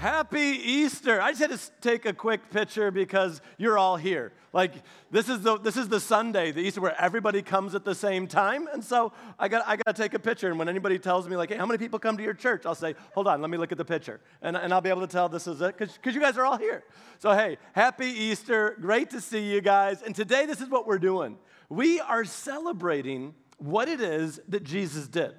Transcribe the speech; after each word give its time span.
Happy 0.00 0.40
Easter. 0.40 1.20
I 1.20 1.32
just 1.32 1.42
had 1.42 1.50
to 1.50 1.60
take 1.82 2.06
a 2.06 2.14
quick 2.14 2.48
picture 2.50 2.90
because 2.90 3.42
you're 3.58 3.76
all 3.76 3.98
here. 3.98 4.32
Like 4.50 4.72
this 5.10 5.28
is 5.28 5.42
the 5.42 5.58
this 5.58 5.76
is 5.76 5.90
the 5.90 6.00
Sunday, 6.00 6.52
the 6.52 6.62
Easter 6.62 6.80
where 6.80 6.98
everybody 6.98 7.42
comes 7.42 7.74
at 7.74 7.84
the 7.84 7.94
same 7.94 8.26
time. 8.26 8.66
And 8.72 8.82
so 8.82 9.12
I 9.38 9.48
got 9.48 9.62
I 9.68 9.76
got 9.76 9.94
to 9.94 10.02
take 10.02 10.14
a 10.14 10.18
picture 10.18 10.48
and 10.48 10.58
when 10.58 10.70
anybody 10.70 10.98
tells 10.98 11.28
me 11.28 11.36
like, 11.36 11.50
"Hey, 11.50 11.58
how 11.58 11.66
many 11.66 11.76
people 11.76 11.98
come 11.98 12.16
to 12.16 12.22
your 12.22 12.32
church?" 12.32 12.64
I'll 12.64 12.74
say, 12.74 12.94
"Hold 13.12 13.28
on, 13.28 13.42
let 13.42 13.50
me 13.50 13.58
look 13.58 13.72
at 13.72 13.76
the 13.76 13.84
picture." 13.84 14.22
And 14.40 14.56
and 14.56 14.72
I'll 14.72 14.80
be 14.80 14.88
able 14.88 15.02
to 15.02 15.06
tell 15.06 15.28
this 15.28 15.46
is 15.46 15.60
it 15.60 15.76
cuz 15.76 15.98
cuz 16.02 16.14
you 16.14 16.20
guys 16.22 16.38
are 16.38 16.46
all 16.46 16.56
here. 16.56 16.82
So 17.18 17.34
hey, 17.34 17.58
happy 17.74 18.06
Easter. 18.06 18.78
Great 18.80 19.10
to 19.10 19.20
see 19.20 19.52
you 19.52 19.60
guys. 19.60 20.00
And 20.00 20.16
today 20.16 20.46
this 20.46 20.62
is 20.62 20.70
what 20.70 20.86
we're 20.86 20.98
doing. 20.98 21.36
We 21.68 22.00
are 22.00 22.24
celebrating 22.24 23.34
what 23.58 23.86
it 23.86 24.00
is 24.00 24.40
that 24.48 24.64
Jesus 24.64 25.08
did. 25.08 25.34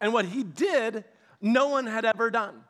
And 0.00 0.14
what 0.14 0.24
he 0.24 0.42
did, 0.42 1.04
no 1.42 1.68
one 1.68 1.84
had 1.84 2.06
ever 2.06 2.30
done 2.30 2.64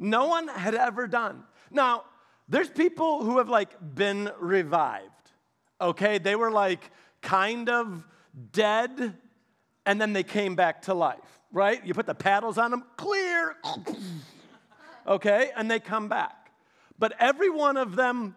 no 0.00 0.26
one 0.26 0.48
had 0.48 0.74
ever 0.74 1.06
done. 1.06 1.44
Now, 1.70 2.04
there's 2.48 2.70
people 2.70 3.22
who 3.22 3.38
have 3.38 3.48
like 3.48 3.70
been 3.94 4.30
revived, 4.40 5.30
okay? 5.80 6.18
They 6.18 6.34
were 6.34 6.50
like 6.50 6.90
kind 7.20 7.68
of 7.68 8.04
dead 8.50 9.16
and 9.86 10.00
then 10.00 10.12
they 10.12 10.22
came 10.22 10.56
back 10.56 10.82
to 10.82 10.94
life, 10.94 11.40
right? 11.52 11.84
You 11.84 11.94
put 11.94 12.06
the 12.06 12.14
paddles 12.14 12.58
on 12.58 12.70
them, 12.70 12.84
clear, 12.96 13.56
okay? 15.06 15.50
And 15.54 15.70
they 15.70 15.80
come 15.80 16.08
back. 16.08 16.50
But 16.98 17.12
every 17.18 17.50
one 17.50 17.76
of 17.76 17.94
them 17.94 18.36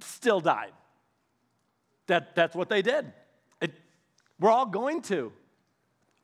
still 0.00 0.40
died. 0.40 0.72
That, 2.06 2.34
that's 2.34 2.54
what 2.54 2.68
they 2.68 2.82
did. 2.82 3.12
It, 3.60 3.72
we're 4.38 4.50
all 4.50 4.66
going 4.66 5.02
to. 5.02 5.32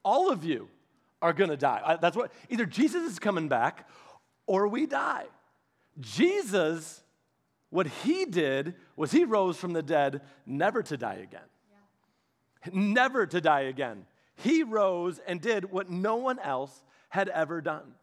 All 0.04 0.30
of 0.30 0.44
you 0.44 0.68
are 1.22 1.32
going 1.32 1.50
to 1.50 1.56
die. 1.56 1.98
That's 2.00 2.16
what 2.16 2.32
either 2.48 2.66
Jesus 2.66 3.10
is 3.10 3.18
coming 3.18 3.48
back 3.48 3.86
or 4.50 4.66
we 4.66 4.84
die. 4.84 5.26
Jesus, 6.00 7.04
what 7.68 7.86
he 7.86 8.24
did 8.24 8.74
was 8.96 9.12
he 9.12 9.22
rose 9.24 9.56
from 9.56 9.72
the 9.74 9.82
dead 9.82 10.22
never 10.44 10.82
to 10.82 10.96
die 10.96 11.20
again. 11.22 11.48
Yeah. 11.70 12.70
Never 12.72 13.26
to 13.26 13.40
die 13.40 13.60
again. 13.60 14.06
He 14.34 14.64
rose 14.64 15.20
and 15.24 15.40
did 15.40 15.70
what 15.70 15.88
no 15.88 16.16
one 16.16 16.40
else 16.40 16.82
had 17.10 17.28
ever 17.28 17.60
done. 17.60 17.94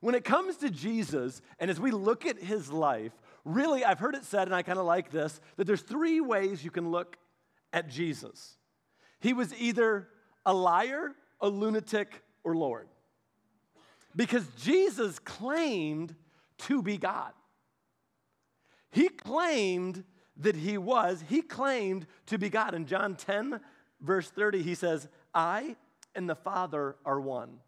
When 0.00 0.16
it 0.16 0.24
comes 0.24 0.56
to 0.56 0.68
Jesus, 0.68 1.40
and 1.60 1.70
as 1.70 1.78
we 1.78 1.92
look 1.92 2.26
at 2.26 2.42
his 2.42 2.72
life, 2.72 3.12
really, 3.44 3.84
I've 3.84 4.00
heard 4.00 4.16
it 4.16 4.24
said, 4.24 4.48
and 4.48 4.54
I 4.54 4.62
kind 4.62 4.80
of 4.80 4.86
like 4.86 5.12
this, 5.12 5.40
that 5.58 5.64
there's 5.68 5.82
three 5.82 6.20
ways 6.20 6.64
you 6.64 6.72
can 6.72 6.90
look 6.90 7.16
at 7.72 7.88
Jesus. 7.88 8.56
He 9.20 9.32
was 9.32 9.54
either 9.54 10.08
a 10.44 10.52
liar, 10.52 11.12
a 11.40 11.48
lunatic, 11.48 12.20
or 12.42 12.56
Lord. 12.56 12.88
Because 14.16 14.46
Jesus 14.60 15.18
claimed 15.18 16.14
to 16.58 16.82
be 16.82 16.96
God. 16.96 17.32
He 18.90 19.08
claimed 19.08 20.04
that 20.36 20.56
he 20.56 20.78
was, 20.78 21.22
he 21.28 21.42
claimed 21.42 22.06
to 22.26 22.38
be 22.38 22.48
God. 22.48 22.74
In 22.74 22.86
John 22.86 23.16
10, 23.16 23.60
verse 24.00 24.30
30, 24.30 24.62
he 24.62 24.74
says, 24.74 25.08
I 25.34 25.76
and 26.14 26.28
the 26.28 26.34
Father 26.34 26.96
are 27.04 27.20
one. 27.20 27.58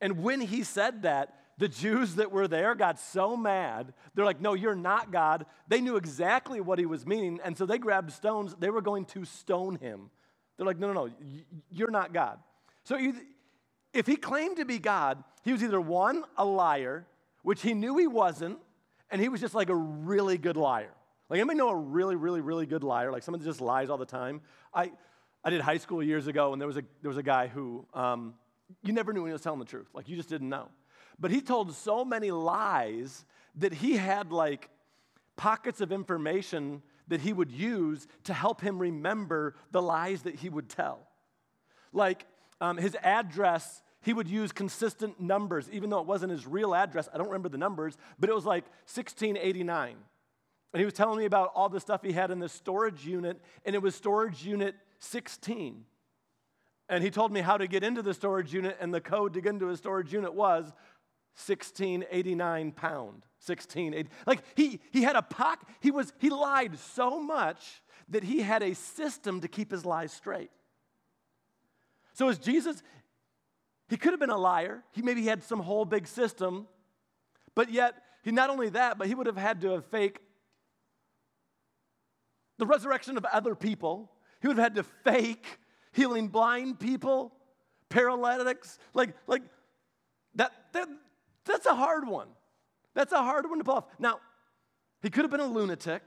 And 0.00 0.22
when 0.22 0.40
he 0.40 0.62
said 0.62 1.02
that, 1.02 1.36
the 1.60 1.68
Jews 1.68 2.14
that 2.14 2.32
were 2.32 2.48
there 2.48 2.74
got 2.74 2.98
so 2.98 3.36
mad. 3.36 3.92
They're 4.14 4.24
like, 4.24 4.40
No, 4.40 4.54
you're 4.54 4.74
not 4.74 5.12
God. 5.12 5.44
They 5.68 5.82
knew 5.82 5.96
exactly 5.96 6.60
what 6.60 6.78
he 6.78 6.86
was 6.86 7.06
meaning. 7.06 7.38
And 7.44 7.56
so 7.56 7.66
they 7.66 7.76
grabbed 7.76 8.12
stones. 8.12 8.56
They 8.58 8.70
were 8.70 8.80
going 8.80 9.04
to 9.06 9.26
stone 9.26 9.76
him. 9.76 10.10
They're 10.56 10.66
like, 10.66 10.78
No, 10.78 10.90
no, 10.90 11.06
no, 11.06 11.12
you're 11.70 11.90
not 11.90 12.14
God. 12.14 12.38
So 12.84 12.98
if 13.92 14.06
he 14.06 14.16
claimed 14.16 14.56
to 14.58 14.64
be 14.64 14.78
God, 14.78 15.22
he 15.44 15.52
was 15.52 15.62
either 15.62 15.80
one, 15.80 16.24
a 16.36 16.44
liar, 16.44 17.06
which 17.42 17.62
he 17.62 17.74
knew 17.74 17.96
he 17.96 18.06
wasn't, 18.06 18.58
and 19.10 19.20
he 19.20 19.28
was 19.28 19.40
just 19.40 19.54
like 19.54 19.68
a 19.68 19.74
really 19.74 20.38
good 20.38 20.56
liar. 20.56 20.90
Like, 21.28 21.38
anybody 21.38 21.58
know 21.58 21.70
a 21.70 21.76
really, 21.76 22.16
really, 22.16 22.40
really 22.40 22.66
good 22.66 22.82
liar? 22.82 23.12
Like 23.12 23.22
someone 23.22 23.40
that 23.40 23.46
just 23.46 23.60
lies 23.60 23.88
all 23.88 23.98
the 23.98 24.06
time? 24.06 24.40
I, 24.74 24.92
I 25.44 25.50
did 25.50 25.60
high 25.60 25.78
school 25.78 26.02
years 26.02 26.26
ago, 26.26 26.52
and 26.52 26.60
there 26.60 26.66
was 26.66 26.76
a, 26.76 26.82
there 27.02 27.08
was 27.08 27.18
a 27.18 27.22
guy 27.22 27.46
who 27.46 27.86
um, 27.94 28.34
you 28.82 28.92
never 28.92 29.12
knew 29.12 29.22
when 29.22 29.30
he 29.30 29.32
was 29.32 29.42
telling 29.42 29.58
the 29.58 29.64
truth. 29.64 29.88
Like, 29.94 30.08
you 30.08 30.16
just 30.16 30.28
didn't 30.28 30.48
know. 30.48 30.68
But 31.18 31.30
he 31.30 31.40
told 31.40 31.74
so 31.74 32.04
many 32.04 32.30
lies 32.30 33.24
that 33.56 33.72
he 33.72 33.96
had 33.96 34.32
like 34.32 34.70
pockets 35.36 35.80
of 35.80 35.92
information 35.92 36.82
that 37.08 37.20
he 37.20 37.32
would 37.32 37.50
use 37.50 38.06
to 38.24 38.32
help 38.32 38.60
him 38.60 38.78
remember 38.78 39.54
the 39.70 39.82
lies 39.82 40.22
that 40.22 40.36
he 40.36 40.48
would 40.48 40.68
tell. 40.68 41.00
Like, 41.92 42.26
um, 42.60 42.76
his 42.76 42.96
address, 43.02 43.82
he 44.02 44.12
would 44.12 44.28
use 44.28 44.52
consistent 44.52 45.20
numbers, 45.20 45.68
even 45.70 45.90
though 45.90 46.00
it 46.00 46.06
wasn't 46.06 46.32
his 46.32 46.46
real 46.46 46.74
address. 46.74 47.08
I 47.12 47.18
don't 47.18 47.28
remember 47.28 47.48
the 47.48 47.58
numbers, 47.58 47.96
but 48.18 48.28
it 48.28 48.34
was 48.34 48.44
like 48.44 48.64
1689. 48.86 49.96
And 50.72 50.78
he 50.80 50.84
was 50.84 50.94
telling 50.94 51.18
me 51.18 51.24
about 51.24 51.52
all 51.54 51.68
the 51.68 51.80
stuff 51.80 52.02
he 52.02 52.12
had 52.12 52.30
in 52.30 52.38
this 52.38 52.52
storage 52.52 53.04
unit, 53.04 53.40
and 53.64 53.74
it 53.74 53.82
was 53.82 53.94
storage 53.94 54.44
unit 54.44 54.74
16. 55.00 55.84
And 56.88 57.04
he 57.04 57.10
told 57.10 57.32
me 57.32 57.40
how 57.40 57.56
to 57.56 57.66
get 57.66 57.82
into 57.84 58.02
the 58.02 58.14
storage 58.14 58.52
unit, 58.52 58.76
and 58.80 58.92
the 58.92 59.00
code 59.00 59.34
to 59.34 59.40
get 59.40 59.50
into 59.50 59.66
his 59.66 59.78
storage 59.78 60.12
unit 60.12 60.34
was 60.34 60.64
1689 61.46 62.72
pound. 62.72 63.24
1680. 63.44 64.10
Like 64.26 64.42
he 64.54 64.80
he 64.92 65.02
had 65.02 65.16
a 65.16 65.22
pocket, 65.22 65.66
he 65.80 65.90
was 65.90 66.12
he 66.18 66.28
lied 66.28 66.78
so 66.78 67.20
much 67.20 67.82
that 68.10 68.22
he 68.22 68.42
had 68.42 68.62
a 68.62 68.74
system 68.74 69.40
to 69.40 69.48
keep 69.48 69.70
his 69.70 69.86
lies 69.86 70.12
straight. 70.12 70.50
So 72.20 72.28
as 72.28 72.38
Jesus, 72.38 72.82
he 73.88 73.96
could 73.96 74.12
have 74.12 74.20
been 74.20 74.28
a 74.28 74.36
liar. 74.36 74.84
He 74.92 75.00
maybe 75.00 75.24
had 75.24 75.42
some 75.42 75.58
whole 75.58 75.86
big 75.86 76.06
system, 76.06 76.68
but 77.54 77.72
yet 77.72 77.94
he 78.22 78.30
not 78.30 78.50
only 78.50 78.68
that, 78.68 78.98
but 78.98 79.06
he 79.06 79.14
would 79.14 79.26
have 79.26 79.38
had 79.38 79.62
to 79.62 79.70
have 79.70 79.86
fake 79.86 80.18
the 82.58 82.66
resurrection 82.66 83.16
of 83.16 83.24
other 83.24 83.54
people. 83.54 84.12
He 84.42 84.48
would 84.48 84.58
have 84.58 84.64
had 84.64 84.74
to 84.74 84.82
fake 84.82 85.46
healing 85.92 86.28
blind 86.28 86.78
people, 86.78 87.32
paralytics, 87.88 88.78
like 88.92 89.14
like 89.26 89.44
that, 90.34 90.52
that 90.72 90.88
that's 91.46 91.64
a 91.64 91.74
hard 91.74 92.06
one. 92.06 92.28
That's 92.92 93.14
a 93.14 93.22
hard 93.22 93.48
one 93.48 93.56
to 93.56 93.64
pull 93.64 93.76
off. 93.76 93.86
Now, 93.98 94.20
he 95.00 95.08
could 95.08 95.22
have 95.24 95.30
been 95.30 95.40
a 95.40 95.46
lunatic. 95.46 96.06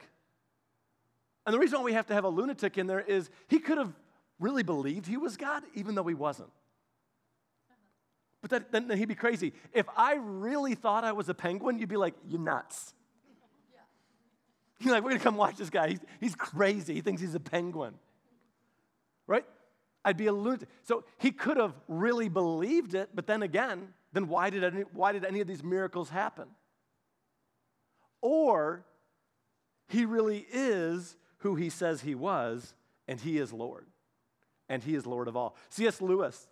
And 1.47 1.55
the 1.55 1.57
reason 1.57 1.79
why 1.79 1.85
we 1.85 1.93
have 1.93 2.05
to 2.05 2.13
have 2.13 2.23
a 2.23 2.29
lunatic 2.29 2.77
in 2.77 2.85
there 2.85 2.99
is 2.99 3.31
he 3.47 3.57
could 3.57 3.79
have 3.79 3.93
really 4.39 4.63
believed 4.63 5.07
he 5.07 5.17
was 5.17 5.37
God, 5.37 5.63
even 5.73 5.95
though 5.95 6.03
he 6.03 6.13
wasn't. 6.13 6.51
But 8.41 8.49
that, 8.49 8.71
then 8.71 8.97
he'd 8.97 9.05
be 9.05 9.15
crazy. 9.15 9.53
If 9.71 9.85
I 9.95 10.15
really 10.15 10.75
thought 10.75 11.05
I 11.05 11.13
was 11.13 11.29
a 11.29 11.33
penguin, 11.33 11.79
you'd 11.79 11.89
be 11.89 11.97
like, 11.97 12.13
you're 12.27 12.41
nuts. 12.41 12.93
You're 14.79 14.93
like, 14.93 15.03
we're 15.03 15.11
gonna 15.11 15.23
come 15.23 15.37
watch 15.37 15.55
this 15.55 15.69
guy. 15.69 15.89
He's, 15.89 15.99
he's 16.19 16.35
crazy. 16.35 16.93
He 16.93 17.01
thinks 17.01 17.21
he's 17.21 17.35
a 17.35 17.39
penguin. 17.39 17.93
Right? 19.27 19.45
I'd 20.03 20.17
be 20.17 20.27
a 20.27 20.33
lunatic. 20.33 20.67
So 20.81 21.05
he 21.19 21.31
could 21.31 21.55
have 21.55 21.73
really 21.87 22.27
believed 22.27 22.95
it, 22.95 23.11
but 23.15 23.27
then 23.27 23.43
again, 23.43 23.93
then 24.11 24.27
why 24.27 24.49
did 24.49 24.65
any, 24.65 24.81
why 24.91 25.13
did 25.13 25.23
any 25.23 25.39
of 25.39 25.47
these 25.47 25.63
miracles 25.63 26.09
happen? 26.09 26.49
Or 28.19 28.83
he 29.87 30.05
really 30.05 30.45
is 30.51 31.15
who 31.37 31.55
he 31.55 31.69
says 31.69 32.01
he 32.01 32.15
was, 32.15 32.73
and 33.07 33.21
he 33.21 33.37
is 33.37 33.53
Lord 33.53 33.85
and 34.69 34.83
he 34.83 34.95
is 34.95 35.05
Lord 35.05 35.27
of 35.27 35.35
all. 35.35 35.55
C.S. 35.69 36.01
Lewis, 36.01 36.47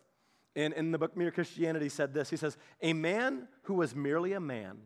in, 0.55 0.73
in 0.73 0.91
the 0.91 0.97
book 0.97 1.15
Mere 1.15 1.31
Christianity, 1.31 1.89
said 1.89 2.13
this 2.13 2.29
He 2.29 2.37
says, 2.37 2.57
A 2.81 2.93
man 2.93 3.47
who 3.63 3.75
was 3.75 3.95
merely 3.95 4.33
a 4.33 4.39
man 4.39 4.77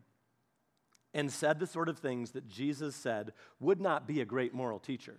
and 1.13 1.31
said 1.31 1.59
the 1.59 1.67
sort 1.67 1.87
of 1.87 1.97
things 1.97 2.31
that 2.31 2.47
Jesus 2.47 2.95
said 2.95 3.31
would 3.59 3.79
not 3.79 4.05
be 4.05 4.19
a 4.21 4.25
great 4.25 4.53
moral 4.53 4.79
teacher. 4.79 5.17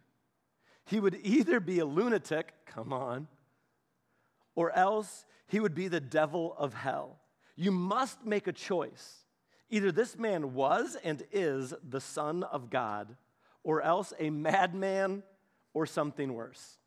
He 0.84 1.00
would 1.00 1.18
either 1.22 1.58
be 1.58 1.78
a 1.78 1.86
lunatic, 1.86 2.52
come 2.66 2.92
on, 2.92 3.28
or 4.54 4.70
else 4.72 5.24
he 5.48 5.58
would 5.58 5.74
be 5.74 5.88
the 5.88 6.00
devil 6.00 6.54
of 6.58 6.74
hell. 6.74 7.18
You 7.56 7.72
must 7.72 8.24
make 8.24 8.46
a 8.46 8.52
choice. 8.52 9.24
Either 9.70 9.90
this 9.90 10.16
man 10.18 10.54
was 10.54 10.96
and 11.02 11.22
is 11.32 11.72
the 11.82 12.00
Son 12.00 12.42
of 12.44 12.70
God, 12.70 13.16
or 13.64 13.82
else 13.82 14.12
a 14.18 14.30
madman 14.30 15.22
or 15.74 15.86
something 15.86 16.34
worse. 16.34 16.78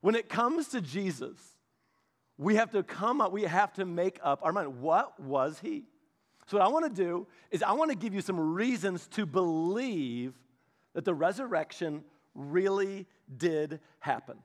When 0.00 0.14
it 0.14 0.28
comes 0.28 0.68
to 0.68 0.80
Jesus, 0.80 1.36
we 2.38 2.56
have 2.56 2.70
to 2.70 2.82
come 2.82 3.20
up, 3.20 3.32
we 3.32 3.42
have 3.42 3.72
to 3.74 3.84
make 3.84 4.18
up 4.22 4.40
our 4.42 4.52
mind. 4.52 4.80
What 4.80 5.20
was 5.20 5.58
he? 5.60 5.84
So, 6.46 6.58
what 6.58 6.66
I 6.66 6.68
want 6.68 6.86
to 6.86 7.02
do 7.02 7.26
is, 7.50 7.62
I 7.62 7.72
want 7.72 7.90
to 7.90 7.96
give 7.96 8.14
you 8.14 8.22
some 8.22 8.54
reasons 8.54 9.06
to 9.08 9.26
believe 9.26 10.34
that 10.94 11.04
the 11.04 11.14
resurrection 11.14 12.02
really 12.34 13.06
did 13.36 13.80
happen. 14.00 14.36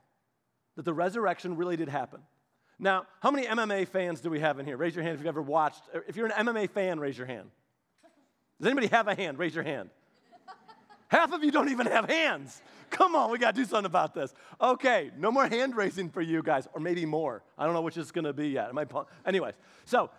That 0.76 0.86
the 0.86 0.94
resurrection 0.94 1.56
really 1.56 1.78
did 1.78 1.90
happen. 1.90 2.20
Now, 2.78 3.06
how 3.22 3.32
many 3.32 3.48
MMA 3.48 3.88
fans 3.88 4.20
do 4.20 4.30
we 4.30 4.42
have 4.42 4.60
in 4.60 4.66
here? 4.66 4.78
Raise 4.78 4.94
your 4.94 5.04
hand 5.04 5.16
if 5.16 5.22
you've 5.22 5.28
ever 5.28 5.42
watched. 5.42 5.82
If 6.08 6.18
you're 6.18 6.28
an 6.28 6.48
MMA 6.48 6.70
fan, 6.70 7.00
raise 7.00 7.18
your 7.18 7.28
hand. 7.28 7.50
Does 8.60 8.68
anybody 8.68 8.88
have 8.88 9.08
a 9.08 9.16
hand? 9.16 9.40
Raise 9.40 9.56
your 9.56 9.64
hand. 9.64 9.90
Half 11.08 11.34
of 11.34 11.44
you 11.44 11.52
don't 11.52 11.70
even 11.70 11.88
have 11.88 12.10
hands. 12.10 12.62
Come 12.90 13.16
on, 13.16 13.32
we 13.32 13.38
got 13.38 13.56
to 13.56 13.62
do 13.62 13.66
something 13.66 13.86
about 13.86 14.14
this. 14.14 14.34
Okay, 14.60 15.12
no 15.18 15.32
more 15.32 15.48
hand 15.48 15.76
raising 15.76 16.10
for 16.10 16.22
you 16.22 16.42
guys, 16.42 16.68
or 16.74 16.80
maybe 16.80 17.06
more. 17.06 17.44
I 17.58 17.66
don't 17.66 17.74
know 17.74 17.82
which 17.82 17.98
it's 17.98 18.12
going 18.12 18.26
to 18.26 18.34
be 18.34 18.50
yet. 18.50 18.70
Am 18.70 18.78
I, 18.78 18.86
pun- 18.86 19.06
anyways, 19.26 19.56
so 19.86 20.10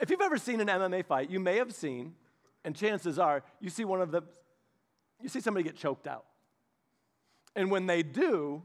if 0.00 0.10
you've 0.10 0.20
ever 0.20 0.38
seen 0.38 0.60
an 0.60 0.68
MMA 0.68 1.04
fight, 1.04 1.30
you 1.30 1.40
may 1.40 1.56
have 1.56 1.74
seen, 1.74 2.14
and 2.64 2.74
chances 2.74 3.18
are 3.18 3.42
you 3.60 3.70
see 3.70 3.84
one 3.84 4.00
of 4.00 4.10
the, 4.10 4.22
you 5.20 5.28
see 5.28 5.40
somebody 5.40 5.64
get 5.64 5.76
choked 5.76 6.06
out. 6.06 6.24
And 7.56 7.70
when 7.70 7.86
they 7.86 8.02
do, 8.02 8.62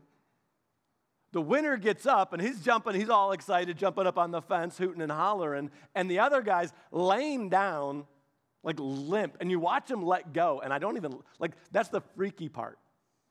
the 1.31 1.41
winner 1.41 1.77
gets 1.77 2.05
up 2.05 2.31
and 2.33 2.41
he's 2.41 2.61
jumping, 2.61 2.93
he's 2.93 3.09
all 3.09 3.31
excited, 3.31 3.75
jumping 3.77 4.05
up 4.05 4.19
on 4.19 4.29
the 4.29 4.41
fence, 4.41 4.77
hooting 4.77 5.01
and 5.01 5.11
hollering, 5.11 5.71
and 5.95 6.09
the 6.09 6.19
other 6.19 6.41
guy's 6.41 6.71
laying 6.91 7.49
down 7.49 8.05
like 8.63 8.77
limp, 8.79 9.37
and 9.39 9.51
you 9.51 9.59
watch 9.59 9.87
them 9.87 10.03
let 10.03 10.33
go, 10.33 10.61
and 10.63 10.73
I 10.73 10.79
don't 10.79 10.97
even, 10.97 11.19
like, 11.37 11.51
that's 11.71 11.89
the 11.89 12.01
freaky 12.15 12.49
part. 12.49 12.79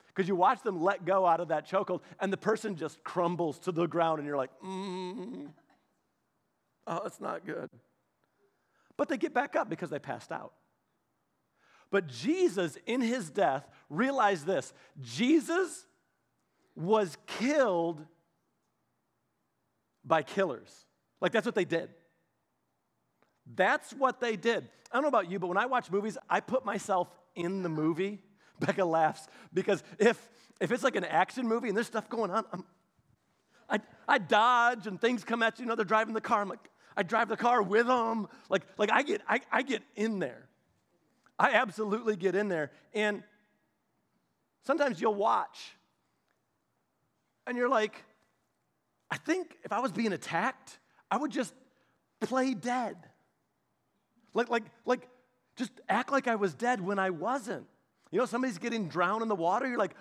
Because 0.08 0.28
you 0.28 0.36
watch 0.36 0.62
them 0.62 0.82
let 0.82 1.06
go 1.06 1.26
out 1.26 1.40
of 1.40 1.48
that 1.48 1.66
chokehold, 1.66 2.02
and 2.20 2.30
the 2.30 2.36
person 2.36 2.76
just 2.76 3.02
crumbles 3.02 3.58
to 3.60 3.72
the 3.72 3.86
ground, 3.86 4.18
and 4.18 4.26
you're 4.28 4.36
like, 4.36 4.50
mm, 4.62 5.48
oh, 6.86 7.00
that's 7.02 7.20
not 7.20 7.46
good. 7.46 7.70
But 8.98 9.08
they 9.08 9.16
get 9.16 9.32
back 9.32 9.56
up 9.56 9.70
because 9.70 9.88
they 9.88 9.98
passed 9.98 10.30
out. 10.30 10.52
But 11.90 12.08
Jesus, 12.08 12.76
in 12.86 13.00
his 13.00 13.30
death, 13.30 13.66
realized 13.88 14.46
this 14.46 14.72
Jesus 15.00 15.86
was 16.74 17.16
killed 17.26 18.04
by 20.04 20.22
killers. 20.22 20.86
Like, 21.20 21.32
that's 21.32 21.46
what 21.46 21.54
they 21.54 21.64
did. 21.64 21.90
That's 23.46 23.92
what 23.92 24.20
they 24.20 24.36
did. 24.36 24.68
I 24.90 24.96
don't 24.96 25.02
know 25.02 25.08
about 25.08 25.30
you, 25.30 25.38
but 25.38 25.46
when 25.48 25.56
I 25.56 25.66
watch 25.66 25.90
movies, 25.90 26.18
I 26.28 26.40
put 26.40 26.64
myself 26.64 27.08
in 27.34 27.62
the 27.62 27.68
movie. 27.68 28.22
Becca 28.60 28.84
laughs 28.84 29.26
because 29.52 29.82
if, 29.98 30.28
if 30.60 30.70
it's 30.70 30.84
like 30.84 30.96
an 30.96 31.04
action 31.04 31.48
movie 31.48 31.68
and 31.68 31.76
there's 31.76 31.86
stuff 31.86 32.08
going 32.08 32.30
on, 32.30 32.44
I'm, 32.52 32.64
I, 33.68 33.80
I 34.06 34.18
dodge 34.18 34.86
and 34.86 35.00
things 35.00 35.24
come 35.24 35.42
at 35.42 35.58
you. 35.58 35.64
You 35.64 35.68
know, 35.68 35.74
they're 35.74 35.84
driving 35.84 36.14
the 36.14 36.20
car. 36.20 36.42
I'm 36.42 36.48
like, 36.48 36.68
I 36.96 37.02
drive 37.02 37.28
the 37.28 37.36
car 37.36 37.62
with 37.62 37.86
them. 37.86 38.28
Like, 38.48 38.62
like 38.76 38.92
I, 38.92 39.02
get, 39.02 39.22
I, 39.28 39.40
I 39.50 39.62
get 39.62 39.82
in 39.96 40.18
there. 40.18 40.48
I 41.38 41.52
absolutely 41.54 42.16
get 42.16 42.34
in 42.34 42.48
there. 42.48 42.70
And 42.92 43.22
sometimes 44.64 45.00
you'll 45.00 45.14
watch 45.14 45.74
and 47.46 47.56
you're 47.56 47.68
like, 47.68 48.04
I 49.10 49.16
think 49.16 49.56
if 49.64 49.72
I 49.72 49.80
was 49.80 49.92
being 49.92 50.12
attacked, 50.12 50.78
I 51.10 51.16
would 51.16 51.30
just 51.30 51.52
play 52.20 52.54
dead. 52.54 52.96
Like, 54.34 54.48
like, 54.50 54.64
like, 54.84 55.08
just 55.56 55.72
act 55.88 56.12
like 56.12 56.28
I 56.28 56.36
was 56.36 56.54
dead 56.54 56.80
when 56.80 56.98
I 56.98 57.10
wasn't. 57.10 57.66
You 58.10 58.18
know, 58.18 58.26
somebody's 58.26 58.58
getting 58.58 58.88
drowned 58.88 59.22
in 59.22 59.28
the 59.28 59.34
water, 59.34 59.66
you're 59.66 59.78
like, 59.78 59.94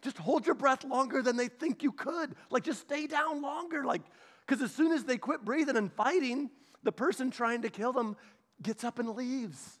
just 0.00 0.18
hold 0.18 0.46
your 0.46 0.54
breath 0.54 0.84
longer 0.84 1.22
than 1.22 1.36
they 1.36 1.48
think 1.48 1.82
you 1.82 1.92
could. 1.92 2.34
Like, 2.50 2.62
just 2.62 2.80
stay 2.80 3.06
down 3.06 3.42
longer. 3.42 3.84
Like, 3.84 4.02
because 4.46 4.62
as 4.62 4.72
soon 4.72 4.92
as 4.92 5.04
they 5.04 5.18
quit 5.18 5.44
breathing 5.44 5.76
and 5.76 5.92
fighting, 5.92 6.50
the 6.82 6.92
person 6.92 7.30
trying 7.30 7.62
to 7.62 7.68
kill 7.68 7.92
them 7.92 8.16
gets 8.62 8.84
up 8.84 8.98
and 8.98 9.10
leaves. 9.10 9.78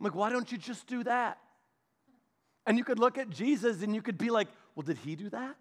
I'm 0.00 0.04
like, 0.04 0.14
why 0.14 0.30
don't 0.30 0.50
you 0.50 0.58
just 0.58 0.86
do 0.86 1.04
that? 1.04 1.38
And 2.66 2.78
you 2.78 2.84
could 2.84 2.98
look 2.98 3.18
at 3.18 3.30
Jesus 3.30 3.82
and 3.82 3.94
you 3.94 4.02
could 4.02 4.18
be 4.18 4.30
like, 4.30 4.48
well, 4.74 4.82
did 4.82 4.98
he 4.98 5.14
do 5.16 5.28
that? 5.30 5.56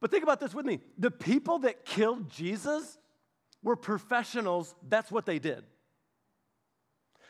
But 0.00 0.10
think 0.10 0.22
about 0.22 0.40
this 0.40 0.54
with 0.54 0.64
me. 0.64 0.80
The 0.96 1.10
people 1.10 1.60
that 1.60 1.84
killed 1.84 2.30
Jesus 2.30 2.98
were 3.62 3.76
professionals, 3.76 4.74
that's 4.88 5.10
what 5.10 5.26
they 5.26 5.38
did. 5.38 5.64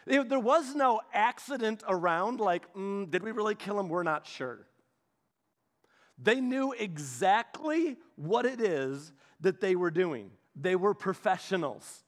There 0.07 0.41
was 0.41 0.75
no 0.75 1.01
accident 1.13 1.83
around, 1.87 2.41
like, 2.41 2.73
mm, 2.75 3.11
did 3.11 3.23
we 3.23 3.31
really 3.31 3.55
kill 3.55 3.79
him? 3.79 3.89
We're 3.89 4.03
not 4.03 4.27
sure. 4.27 4.67
They 6.17 6.41
knew 6.41 6.73
exactly 6.73 7.97
what 8.17 8.47
it 8.47 8.61
is 8.61 9.13
that 9.41 9.61
they 9.61 9.77
were 9.77 9.91
doing. 9.91 10.31
They 10.57 10.77
were 10.77 10.95
professionals. 10.95 12.05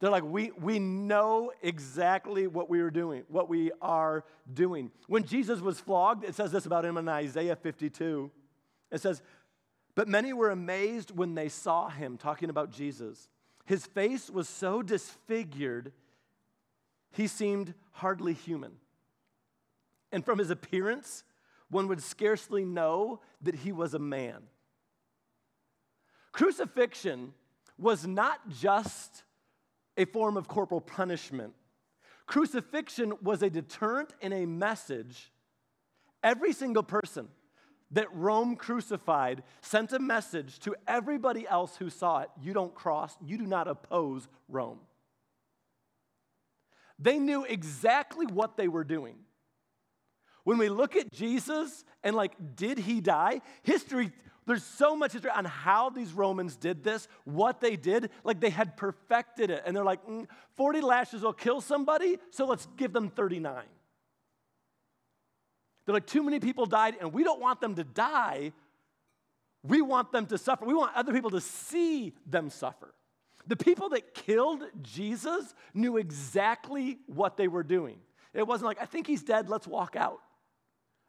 They're 0.00 0.10
like, 0.10 0.24
we, 0.24 0.50
we 0.58 0.78
know 0.78 1.52
exactly 1.62 2.46
what 2.46 2.70
we 2.70 2.80
were 2.82 2.90
doing, 2.90 3.24
what 3.28 3.50
we 3.50 3.70
are 3.82 4.24
doing. 4.52 4.90
When 5.06 5.24
Jesus 5.24 5.60
was 5.60 5.78
flogged, 5.78 6.24
it 6.24 6.34
says 6.34 6.50
this 6.50 6.64
about 6.64 6.86
him 6.86 6.96
in 6.96 7.06
Isaiah 7.06 7.54
52. 7.54 8.30
It 8.90 9.00
says, 9.02 9.22
but 9.94 10.08
many 10.08 10.32
were 10.32 10.50
amazed 10.50 11.10
when 11.10 11.34
they 11.34 11.48
saw 11.48 11.88
him, 11.88 12.16
talking 12.16 12.50
about 12.50 12.70
Jesus. 12.70 13.28
His 13.64 13.86
face 13.86 14.30
was 14.30 14.48
so 14.48 14.82
disfigured, 14.82 15.92
he 17.12 17.26
seemed 17.26 17.74
hardly 17.92 18.32
human. 18.32 18.72
And 20.12 20.24
from 20.24 20.38
his 20.38 20.50
appearance, 20.50 21.24
one 21.68 21.88
would 21.88 22.02
scarcely 22.02 22.64
know 22.64 23.20
that 23.42 23.54
he 23.54 23.72
was 23.72 23.94
a 23.94 23.98
man. 23.98 24.42
Crucifixion 26.32 27.32
was 27.78 28.06
not 28.06 28.48
just 28.48 29.24
a 29.96 30.04
form 30.04 30.36
of 30.36 30.48
corporal 30.48 30.80
punishment, 30.80 31.54
crucifixion 32.26 33.14
was 33.22 33.42
a 33.42 33.50
deterrent 33.50 34.14
and 34.22 34.32
a 34.32 34.46
message. 34.46 35.32
Every 36.22 36.52
single 36.52 36.82
person 36.82 37.28
that 37.92 38.14
Rome 38.14 38.56
crucified 38.56 39.42
sent 39.60 39.92
a 39.92 39.98
message 39.98 40.58
to 40.60 40.76
everybody 40.86 41.46
else 41.46 41.76
who 41.76 41.90
saw 41.90 42.20
it 42.20 42.30
you 42.40 42.52
don't 42.52 42.74
cross, 42.74 43.16
you 43.24 43.38
do 43.38 43.46
not 43.46 43.68
oppose 43.68 44.28
Rome. 44.48 44.80
They 46.98 47.18
knew 47.18 47.44
exactly 47.44 48.26
what 48.26 48.56
they 48.56 48.68
were 48.68 48.84
doing. 48.84 49.16
When 50.44 50.58
we 50.58 50.68
look 50.68 50.96
at 50.96 51.10
Jesus 51.10 51.84
and, 52.02 52.14
like, 52.14 52.32
did 52.56 52.78
he 52.78 53.00
die? 53.00 53.40
History, 53.62 54.12
there's 54.46 54.64
so 54.64 54.96
much 54.96 55.12
history 55.12 55.30
on 55.30 55.44
how 55.44 55.90
these 55.90 56.12
Romans 56.12 56.56
did 56.56 56.82
this, 56.82 57.08
what 57.24 57.60
they 57.60 57.76
did. 57.76 58.10
Like, 58.24 58.40
they 58.40 58.50
had 58.50 58.76
perfected 58.76 59.50
it. 59.50 59.62
And 59.64 59.76
they're 59.76 59.84
like, 59.84 60.04
mm, 60.06 60.26
40 60.56 60.80
lashes 60.80 61.22
will 61.22 61.32
kill 61.32 61.60
somebody, 61.60 62.18
so 62.30 62.46
let's 62.46 62.66
give 62.76 62.92
them 62.92 63.10
39. 63.10 63.62
They're 65.84 65.94
like, 65.94 66.06
too 66.06 66.22
many 66.22 66.40
people 66.40 66.66
died, 66.66 66.96
and 67.00 67.12
we 67.12 67.24
don't 67.24 67.40
want 67.40 67.60
them 67.60 67.74
to 67.74 67.84
die. 67.84 68.52
We 69.62 69.82
want 69.82 70.12
them 70.12 70.26
to 70.26 70.38
suffer. 70.38 70.64
We 70.64 70.74
want 70.74 70.94
other 70.94 71.12
people 71.12 71.30
to 71.30 71.40
see 71.40 72.14
them 72.26 72.50
suffer. 72.50 72.94
The 73.46 73.56
people 73.56 73.88
that 73.90 74.14
killed 74.14 74.62
Jesus 74.82 75.54
knew 75.74 75.96
exactly 75.96 76.98
what 77.06 77.36
they 77.36 77.48
were 77.48 77.62
doing. 77.62 77.98
It 78.32 78.46
wasn't 78.46 78.66
like, 78.66 78.80
I 78.80 78.84
think 78.84 79.06
he's 79.06 79.22
dead, 79.22 79.48
let's 79.48 79.66
walk 79.66 79.96
out. 79.96 80.20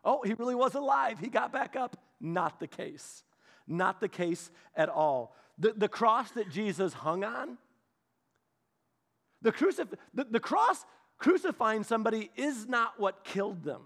Oh, 0.03 0.23
he 0.23 0.33
really 0.33 0.55
was 0.55 0.73
alive, 0.73 1.19
he 1.19 1.27
got 1.27 1.51
back 1.51 1.75
up. 1.75 1.97
Not 2.19 2.59
the 2.59 2.67
case. 2.67 3.23
Not 3.67 3.99
the 3.99 4.07
case 4.07 4.51
at 4.75 4.89
all. 4.89 5.35
The, 5.57 5.73
the 5.73 5.87
cross 5.87 6.31
that 6.31 6.49
Jesus 6.49 6.93
hung 6.93 7.23
on, 7.23 7.57
the, 9.41 9.51
crucif- 9.51 9.93
the, 10.13 10.23
the 10.23 10.39
cross 10.39 10.85
crucifying 11.17 11.83
somebody 11.83 12.31
is 12.35 12.67
not 12.67 12.99
what 12.99 13.23
killed 13.23 13.63
them. 13.63 13.81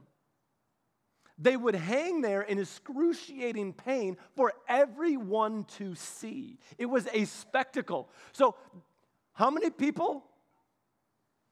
They 1.37 1.57
would 1.57 1.75
hang 1.75 2.21
there 2.21 2.41
in 2.41 2.59
excruciating 2.59 3.73
pain 3.73 4.17
for 4.35 4.53
everyone 4.69 5.65
to 5.77 5.93
see. 5.95 6.59
It 6.77 6.85
was 6.85 7.07
a 7.11 7.25
spectacle. 7.25 8.09
So, 8.31 8.55
how 9.33 9.49
many 9.49 9.69
people? 9.69 10.23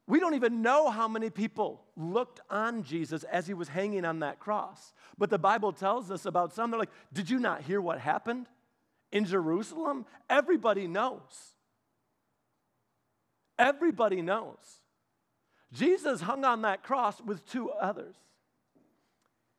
We 0.08 0.20
don't 0.20 0.36
even 0.36 0.62
know 0.62 0.90
how 0.90 1.08
many 1.08 1.30
people 1.30 1.82
looked 1.96 2.42
on 2.50 2.84
Jesus 2.84 3.24
as 3.24 3.48
he 3.48 3.54
was 3.54 3.70
hanging 3.70 4.04
on 4.04 4.20
that 4.20 4.40
cross. 4.40 4.94
But 5.18 5.30
the 5.30 5.40
Bible 5.40 5.72
tells 5.72 6.12
us 6.12 6.26
about 6.26 6.54
some. 6.54 6.72
They're 6.72 6.80
like, 6.80 6.90
Did 7.12 7.30
you 7.30 7.40
not 7.40 7.62
hear 7.62 7.82
what 7.82 8.00
happened 8.00 8.48
in 9.12 9.26
Jerusalem? 9.26 10.06
Everybody 10.30 10.88
knows. 10.88 11.56
Everybody 13.60 14.22
knows. 14.22 14.82
Jesus 15.74 16.22
hung 16.22 16.46
on 16.46 16.62
that 16.62 16.84
cross 16.84 17.20
with 17.22 17.46
two 17.46 17.70
others 17.72 18.16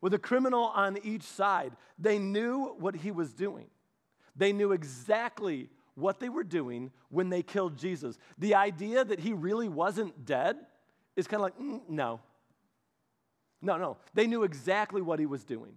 with 0.05 0.13
a 0.13 0.19
criminal 0.19 0.65
on 0.65 0.99
each 1.03 1.23
side. 1.23 1.73
They 1.99 2.19
knew 2.19 2.75
what 2.79 2.95
he 2.95 3.11
was 3.11 3.33
doing. 3.33 3.69
They 4.37 4.53
knew 4.53 4.73
exactly 4.73 5.71
what 5.95 6.21
they 6.21 6.29
were 6.29 6.45
doing 6.45 6.93
when 7.09 7.31
they 7.31 7.43
killed 7.43 7.79
Jesus. 7.79 8.19
The 8.37 8.55
idea 8.55 9.03
that 9.03 9.19
he 9.19 9.33
really 9.33 9.67
wasn't 9.67 10.27
dead 10.27 10.59
is 11.17 11.27
kind 11.27 11.41
of 11.41 11.45
like, 11.45 11.59
mm, 11.59 11.81
no. 11.89 12.21
No, 13.63 13.79
no. 13.79 13.97
They 14.13 14.27
knew 14.27 14.43
exactly 14.43 15.01
what 15.01 15.21
he 15.21 15.25
was 15.25 15.43
doing. 15.43 15.73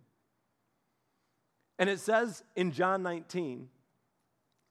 And 1.79 1.89
it 1.89 2.01
says 2.01 2.43
in 2.57 2.73
John 2.73 3.03
19, 3.03 3.69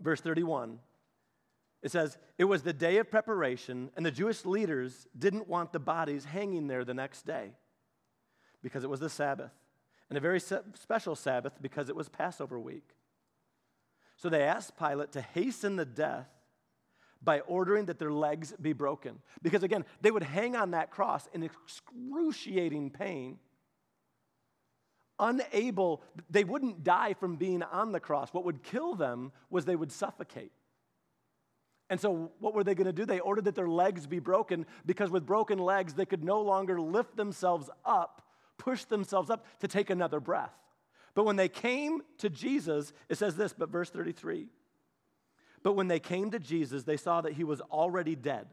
verse 0.03 0.21
31, 0.21 0.81
it 1.83 1.91
says, 1.91 2.19
It 2.37 2.45
was 2.45 2.61
the 2.61 2.75
day 2.75 2.99
of 2.99 3.11
preparation, 3.11 3.89
and 3.97 4.05
the 4.05 4.11
Jewish 4.11 4.45
leaders 4.45 5.07
didn't 5.19 5.49
want 5.49 5.73
the 5.73 5.79
bodies 5.79 6.27
hanging 6.27 6.67
there 6.67 6.85
the 6.85 6.93
next 6.93 7.25
day 7.25 7.53
because 8.67 8.83
it 8.83 8.91
was 8.91 8.99
the 8.99 9.09
Sabbath, 9.09 9.53
and 10.11 10.19
a 10.19 10.21
very 10.21 10.41
special 10.41 11.15
Sabbath 11.15 11.53
because 11.63 11.89
it 11.89 11.95
was 11.95 12.09
Passover 12.09 12.59
week. 12.59 12.97
So 14.17 14.29
they 14.29 14.43
asked 14.43 14.77
Pilate 14.77 15.13
to 15.13 15.21
hasten 15.21 15.77
the 15.77 15.85
death 15.85 16.27
by 17.23 17.39
ordering 17.41 17.85
that 17.85 18.01
their 18.01 18.11
legs 18.11 18.53
be 18.61 18.73
broken. 18.73 19.21
Because 19.41 19.63
again, 19.63 19.85
they 20.01 20.11
would 20.11 20.25
hang 20.25 20.57
on 20.57 20.73
that 20.73 20.91
cross 20.91 21.29
in 21.33 21.45
excruciating 21.45 22.91
pain, 22.91 23.39
unable, 25.21 26.03
they 26.29 26.43
wouldn't 26.43 26.83
die 26.83 27.15
from 27.15 27.37
being 27.37 27.63
on 27.63 27.93
the 27.93 28.01
cross. 28.01 28.35
What 28.35 28.45
would 28.47 28.65
kill 28.65 28.97
them 28.97 29.31
was 29.49 29.65
they 29.65 29.77
would 29.77 29.93
suffocate. 29.93 30.51
And 31.89 32.01
so, 32.01 32.33
what 32.41 32.53
were 32.53 32.65
they 32.65 32.75
going 32.75 32.89
to 32.89 32.93
do? 32.93 33.07
They 33.07 33.21
ordered 33.21 33.45
that 33.45 33.55
their 33.55 33.69
legs 33.69 34.09
be 34.09 34.19
broken 34.19 34.67
because 34.85 35.09
with 35.09 35.25
broken 35.25 35.61
legs, 35.61 35.95
they 35.95 36.05
could 36.05 36.25
no 36.25 36.41
longer 36.41 36.81
lift 36.81 37.17
themselves 37.17 37.71
up, 37.85 38.26
push 38.59 38.85
themselves 38.85 39.31
up 39.31 39.47
to 39.61 39.69
take 39.69 39.91
another 39.91 40.21
breath. 40.21 40.53
But 41.15 41.25
when 41.25 41.37
they 41.37 41.49
came 41.49 42.03
to 42.19 42.29
Jesus, 42.29 42.93
it 43.09 43.17
says 43.19 43.37
this, 43.37 43.53
but 43.53 43.71
verse 43.71 43.91
33 43.91 44.49
But 45.63 45.73
when 45.73 45.89
they 45.89 46.01
came 46.01 46.31
to 46.31 46.39
Jesus, 46.39 46.85
they 46.85 46.97
saw 46.97 47.23
that 47.23 47.33
he 47.33 47.45
was 47.45 47.61
already 47.63 48.15
dead. 48.15 48.49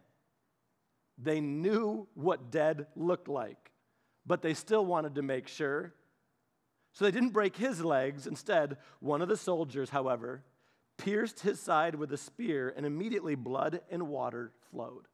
They 1.18 1.42
knew 1.42 2.08
what 2.16 2.52
dead 2.52 2.88
looked 2.96 3.28
like, 3.28 3.72
but 4.26 4.42
they 4.42 4.54
still 4.54 4.86
wanted 4.86 5.16
to 5.16 5.22
make 5.22 5.48
sure. 5.48 5.94
So 6.94 7.06
they 7.06 7.12
didn't 7.12 7.30
break 7.30 7.56
his 7.56 7.84
legs. 7.84 8.28
Instead, 8.28 8.78
one 9.00 9.22
of 9.22 9.28
the 9.28 9.38
soldiers, 9.38 9.90
however, 9.90 10.44
pierced 10.98 11.42
his 11.42 11.60
side 11.60 11.96
with 11.96 12.14
a 12.14 12.18
spear, 12.18 12.74
and 12.76 12.86
immediately 12.86 13.36
blood 13.36 13.82
and 13.90 14.08
water 14.08 14.54
flowed. 14.72 15.08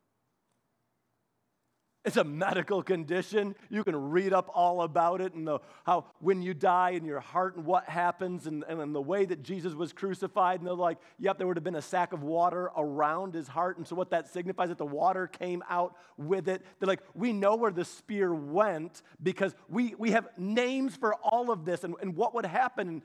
It's 2.06 2.16
a 2.16 2.24
medical 2.24 2.82
condition. 2.82 3.56
You 3.70 3.84
can 3.84 4.10
read 4.10 4.32
up 4.32 4.50
all 4.54 4.84
about 4.84 5.20
it 5.20 5.34
and 5.34 5.46
the, 5.46 5.60
how 5.86 6.06
when 6.20 6.42
you 6.42 6.54
die 6.54 6.92
in 6.92 7.04
your 7.04 7.20
heart 7.20 7.58
and 7.58 7.66
what 7.66 7.90
happens 7.90 8.48
and, 8.48 8.64
and 8.64 8.96
the 8.96 9.02
way 9.02 9.26
that 9.26 9.44
Jesus 9.44 9.74
was 9.74 9.92
crucified. 9.92 10.62
And 10.62 10.68
they're 10.68 10.76
like, 10.76 10.98
yep, 11.20 11.38
there 11.38 11.46
would 11.46 11.58
have 11.58 11.64
been 11.64 11.76
a 11.76 11.82
sack 11.82 12.14
of 12.14 12.24
water 12.24 12.72
around 12.78 13.34
his 13.34 13.50
heart. 13.50 13.78
And 13.78 13.86
so 13.86 13.98
what 13.98 14.12
that 14.12 14.30
signifies 14.30 14.70
that 14.70 14.78
the 14.78 14.86
water 14.86 15.28
came 15.28 15.62
out 15.70 15.98
with 16.18 16.48
it. 16.48 16.64
They're 16.80 16.88
like, 16.88 17.04
we 17.16 17.34
know 17.34 17.58
where 17.58 17.72
the 17.72 17.84
spear 17.84 18.34
went 18.34 19.02
because 19.22 19.54
we, 19.68 19.94
we 19.98 20.12
have 20.12 20.30
names 20.38 20.96
for 20.96 21.16
all 21.16 21.52
of 21.52 21.66
this 21.66 21.84
and, 21.84 21.96
and 22.02 22.16
what 22.16 22.34
would 22.34 22.46
happen. 22.46 23.04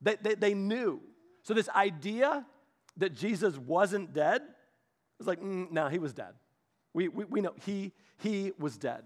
They, 0.00 0.16
they, 0.22 0.34
they 0.36 0.54
knew. 0.54 1.00
So, 1.42 1.54
this 1.54 1.68
idea 1.70 2.46
that 2.98 3.14
Jesus 3.14 3.58
wasn't 3.58 4.12
dead 4.12 4.42
is 5.20 5.26
like, 5.26 5.40
mm, 5.40 5.70
no, 5.72 5.88
he 5.88 5.98
was 5.98 6.12
dead. 6.12 6.34
We, 6.94 7.08
we, 7.08 7.24
we 7.24 7.40
know 7.40 7.52
he, 7.66 7.92
he 8.18 8.52
was 8.58 8.78
dead. 8.78 9.02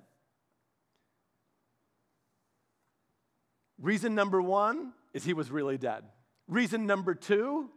Reason 3.80 4.14
number 4.14 4.40
one 4.40 4.92
is 5.14 5.24
he 5.24 5.32
was 5.32 5.50
really 5.50 5.78
dead. 5.78 6.04
Reason 6.46 6.86
number 6.86 7.14
two 7.14 7.70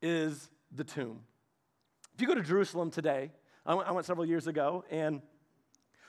is 0.00 0.50
the 0.74 0.84
tomb. 0.84 1.20
If 2.14 2.20
you 2.20 2.26
go 2.26 2.34
to 2.34 2.42
Jerusalem 2.42 2.90
today, 2.90 3.30
I 3.66 3.74
went, 3.74 3.88
I 3.88 3.92
went 3.92 4.06
several 4.06 4.26
years 4.26 4.46
ago, 4.46 4.84
and 4.90 5.20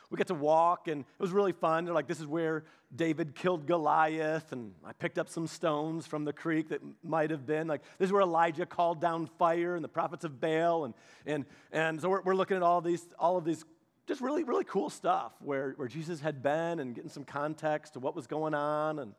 we 0.10 0.18
got 0.18 0.28
to 0.28 0.34
walk, 0.34 0.88
and 0.88 1.02
it 1.02 1.22
was 1.22 1.32
really 1.32 1.52
fun. 1.52 1.86
They're 1.86 1.94
like, 1.94 2.08
this 2.08 2.20
is 2.20 2.26
where 2.26 2.64
David 2.96 3.36
killed 3.36 3.68
Goliath, 3.68 4.52
and 4.52 4.74
I 4.84 4.92
picked 4.94 5.20
up 5.20 5.30
some 5.30 5.46
stones 5.46 6.08
from 6.08 6.26
the 6.26 6.34
creek 6.34 6.70
that 6.70 6.82
might 7.04 7.30
have 7.30 7.46
been. 7.46 7.68
Like, 7.68 7.84
this 8.00 8.08
is 8.08 8.14
where 8.14 8.24
Elijah 8.24 8.66
called 8.66 9.00
down 9.00 9.28
fire, 9.38 9.76
and 9.76 9.84
the 9.84 9.90
prophets 9.90 10.24
of 10.24 10.42
Baal, 10.42 10.86
and, 10.86 10.96
and, 11.28 11.46
and 11.72 12.02
so 12.02 12.10
we're, 12.10 12.22
we're 12.24 12.36
looking 12.36 12.58
at 12.58 12.64
all, 12.64 12.82
these, 12.82 13.08
all 13.20 13.38
of 13.38 13.46
these 13.46 13.64
just 14.08 14.22
really, 14.22 14.44
really 14.44 14.64
cool 14.64 14.90
stuff 14.90 15.34
where, 15.40 15.74
where 15.78 15.88
Jesus 15.88 16.20
had 16.20 16.42
been 16.42 16.80
and 16.80 16.96
getting 16.96 17.12
some 17.12 17.24
context 17.24 17.94
to 17.94 18.00
what 18.00 18.16
was 18.16 18.26
going 18.26 18.56
on. 18.56 18.98
And, 18.98 19.14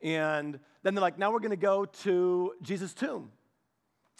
and 0.00 0.58
then 0.82 0.94
they're 0.94 1.02
like, 1.02 1.18
now 1.18 1.30
we're 1.30 1.40
going 1.40 1.50
to 1.50 1.56
go 1.56 1.84
to 1.84 2.54
Jesus' 2.62 2.94
tomb. 2.94 3.30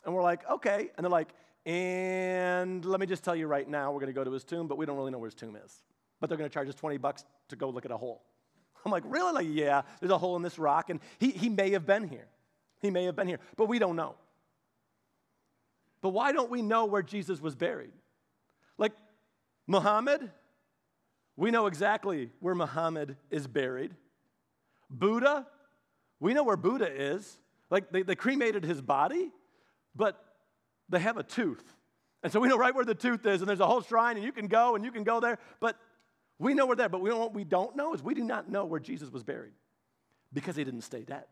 And 0.05 0.15
we're 0.15 0.23
like, 0.23 0.47
okay. 0.50 0.91
And 0.95 1.05
they're 1.05 1.11
like, 1.11 1.31
and 1.65 2.85
let 2.85 3.00
me 3.00 3.07
just 3.07 3.25
tell 3.25 3.35
you 3.35 3.47
right 3.47 3.67
now, 3.67 3.93
we're 3.93 4.00
going 4.00 4.12
to 4.12 4.12
go 4.12 4.23
to 4.23 4.31
his 4.31 4.45
tomb, 4.45 4.69
but 4.69 4.77
we 4.77 4.85
don't 4.85 4.99
really 4.99 5.11
know 5.11 5.17
where 5.17 5.29
his 5.29 5.35
tomb 5.35 5.57
is 5.57 5.83
but 6.21 6.29
they're 6.29 6.39
going 6.39 6.49
to 6.49 6.53
charge 6.53 6.69
us 6.69 6.75
20 6.75 6.99
bucks 6.99 7.25
to 7.49 7.57
go 7.57 7.71
look 7.71 7.85
at 7.85 7.91
a 7.91 7.97
hole. 7.97 8.23
I'm 8.85 8.93
like, 8.93 9.05
really? 9.07 9.33
Like, 9.33 9.47
yeah, 9.50 9.83
there's 10.00 10.12
a 10.12 10.19
hole 10.19 10.37
in 10.37 10.43
this 10.43 10.59
rock, 10.59 10.91
and 10.91 11.00
he, 11.19 11.31
he 11.31 11.49
may 11.49 11.71
have 11.71 11.87
been 11.87 12.09
here. 12.09 12.29
He 12.81 12.91
may 12.91 13.05
have 13.05 13.17
been 13.17 13.29
here, 13.29 13.41
but 13.57 13.67
we 13.67 13.79
don't 13.79 13.97
know. 13.97 14.15
But 16.00 16.11
why 16.11 16.33
don't 16.33 16.50
we 16.50 16.62
know 16.62 16.87
where 16.87 17.03
Jesus 17.03 17.41
was 17.41 17.55
buried? 17.55 17.93
Like 18.79 18.93
Muhammad, 19.67 20.31
we 21.37 21.50
know 21.50 21.67
exactly 21.67 22.31
where 22.41 22.55
Muhammad 22.55 23.17
is 23.31 23.47
buried. 23.47 23.95
Buddha, 24.89 25.47
we 26.19 26.33
know 26.33 26.43
where 26.43 26.57
Buddha 26.57 26.91
is. 26.91 27.39
Like 27.71 27.91
they, 27.93 28.03
they 28.03 28.15
cremated 28.15 28.65
his 28.65 28.81
body, 28.81 29.31
but 29.95 30.23
they 30.89 30.99
have 31.00 31.19
a 31.19 31.23
tooth. 31.23 31.65
And 32.23 32.33
so 32.33 32.41
we 32.41 32.49
know 32.49 32.59
right 32.59 32.75
where 32.75 32.85
the 32.85 32.95
tooth 32.95 33.25
is, 33.27 33.41
and 33.41 33.49
there's 33.49 33.61
a 33.61 33.67
whole 33.67 33.83
shrine, 33.83 34.17
and 34.17 34.25
you 34.25 34.33
can 34.33 34.47
go 34.47 34.75
and 34.75 34.85
you 34.85 34.91
can 34.91 35.05
go 35.05 35.21
there, 35.21 35.39
but 35.61 35.77
we 36.40 36.54
know 36.54 36.66
we're 36.66 36.75
there, 36.75 36.88
but 36.88 37.02
we 37.02 37.12
what 37.12 37.35
we 37.35 37.44
don't 37.44 37.76
know 37.76 37.92
is 37.92 38.02
we 38.02 38.14
do 38.14 38.25
not 38.25 38.50
know 38.50 38.64
where 38.64 38.80
Jesus 38.80 39.11
was 39.11 39.23
buried 39.23 39.52
because 40.32 40.56
he 40.56 40.64
didn't 40.64 40.82
stay 40.82 41.02
dead. 41.02 41.25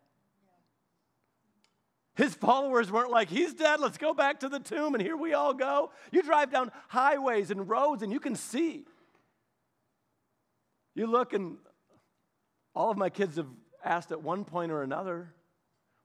His 2.14 2.34
followers 2.34 2.92
weren't 2.92 3.10
like, 3.10 3.30
he's 3.30 3.54
dead, 3.54 3.80
let's 3.80 3.96
go 3.96 4.12
back 4.12 4.40
to 4.40 4.50
the 4.50 4.60
tomb, 4.60 4.94
and 4.94 5.02
here 5.02 5.16
we 5.16 5.32
all 5.32 5.54
go. 5.54 5.92
You 6.12 6.22
drive 6.22 6.50
down 6.50 6.70
highways 6.88 7.50
and 7.50 7.66
roads 7.66 8.02
and 8.02 8.12
you 8.12 8.20
can 8.20 8.36
see. 8.36 8.84
You 10.94 11.06
look, 11.06 11.32
and 11.32 11.56
all 12.74 12.90
of 12.90 12.98
my 12.98 13.08
kids 13.08 13.36
have 13.36 13.46
asked 13.82 14.12
at 14.12 14.22
one 14.22 14.44
point 14.44 14.72
or 14.72 14.82
another, 14.82 15.32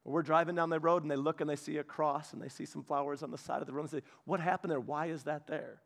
we're 0.06 0.22
driving 0.22 0.56
down 0.56 0.70
the 0.70 0.80
road 0.80 1.02
and 1.02 1.12
they 1.12 1.16
look 1.18 1.42
and 1.42 1.50
they 1.50 1.56
see 1.58 1.78
a 1.78 1.84
cross 1.84 2.32
and 2.32 2.42
they 2.42 2.50
see 2.50 2.66
some 2.66 2.84
flowers 2.84 3.22
on 3.22 3.32
the 3.32 3.38
side 3.38 3.60
of 3.60 3.68
the 3.68 3.74
road 3.74 3.82
and 3.82 3.92
say, 3.92 4.02
What 4.24 4.40
happened 4.40 4.72
there? 4.72 4.80
Why 4.80 5.08
is 5.08 5.24
that 5.24 5.48
there? 5.48 5.82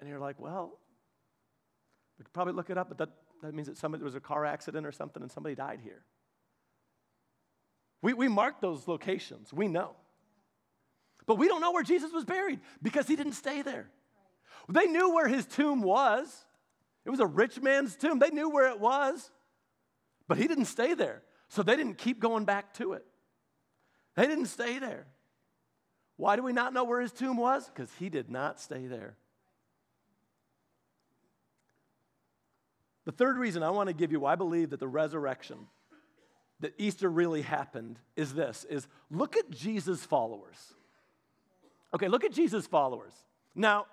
And 0.00 0.08
you're 0.08 0.20
like, 0.20 0.40
Well, 0.40 0.78
we 2.18 2.24
could 2.24 2.32
probably 2.32 2.54
look 2.54 2.70
it 2.70 2.78
up, 2.78 2.88
but 2.88 2.98
that, 2.98 3.10
that 3.42 3.54
means 3.54 3.68
that 3.68 3.76
somebody, 3.76 4.00
there 4.00 4.06
was 4.06 4.14
a 4.14 4.20
car 4.20 4.44
accident 4.44 4.86
or 4.86 4.92
something 4.92 5.22
and 5.22 5.30
somebody 5.30 5.54
died 5.54 5.80
here. 5.82 6.02
We, 8.02 8.14
we 8.14 8.28
mark 8.28 8.60
those 8.60 8.86
locations, 8.88 9.52
we 9.52 9.68
know. 9.68 9.92
But 11.26 11.38
we 11.38 11.48
don't 11.48 11.60
know 11.60 11.72
where 11.72 11.82
Jesus 11.82 12.12
was 12.12 12.24
buried 12.24 12.60
because 12.82 13.08
he 13.08 13.16
didn't 13.16 13.32
stay 13.32 13.62
there. 13.62 13.90
They 14.68 14.86
knew 14.86 15.12
where 15.12 15.28
his 15.28 15.44
tomb 15.44 15.82
was. 15.82 16.44
It 17.04 17.10
was 17.10 17.20
a 17.20 17.26
rich 17.26 17.60
man's 17.60 17.96
tomb. 17.96 18.18
They 18.18 18.30
knew 18.30 18.48
where 18.48 18.68
it 18.68 18.80
was, 18.80 19.30
but 20.28 20.38
he 20.38 20.48
didn't 20.48 20.66
stay 20.66 20.94
there. 20.94 21.22
So 21.48 21.62
they 21.62 21.76
didn't 21.76 21.98
keep 21.98 22.20
going 22.20 22.44
back 22.44 22.74
to 22.74 22.94
it. 22.94 23.04
They 24.16 24.26
didn't 24.26 24.46
stay 24.46 24.78
there. 24.78 25.06
Why 26.16 26.36
do 26.36 26.42
we 26.42 26.52
not 26.52 26.72
know 26.72 26.84
where 26.84 27.00
his 27.00 27.12
tomb 27.12 27.36
was? 27.36 27.68
Because 27.68 27.90
he 27.98 28.08
did 28.08 28.30
not 28.30 28.60
stay 28.60 28.86
there. 28.86 29.16
The 33.06 33.12
third 33.12 33.38
reason 33.38 33.62
I 33.62 33.70
want 33.70 33.88
to 33.88 33.94
give 33.94 34.12
you 34.12 34.20
why 34.20 34.32
I 34.32 34.36
believe 34.36 34.70
that 34.70 34.80
the 34.80 34.88
resurrection, 34.88 35.68
that 36.60 36.74
Easter 36.76 37.08
really 37.08 37.40
happened, 37.40 37.98
is 38.16 38.34
this 38.34 38.66
is 38.68 38.86
look 39.10 39.36
at 39.36 39.48
Jesus' 39.48 40.04
followers. 40.04 40.74
Okay, 41.94 42.08
look 42.08 42.24
at 42.24 42.32
Jesus' 42.32 42.66
followers. 42.66 43.14
Now, 43.54 43.86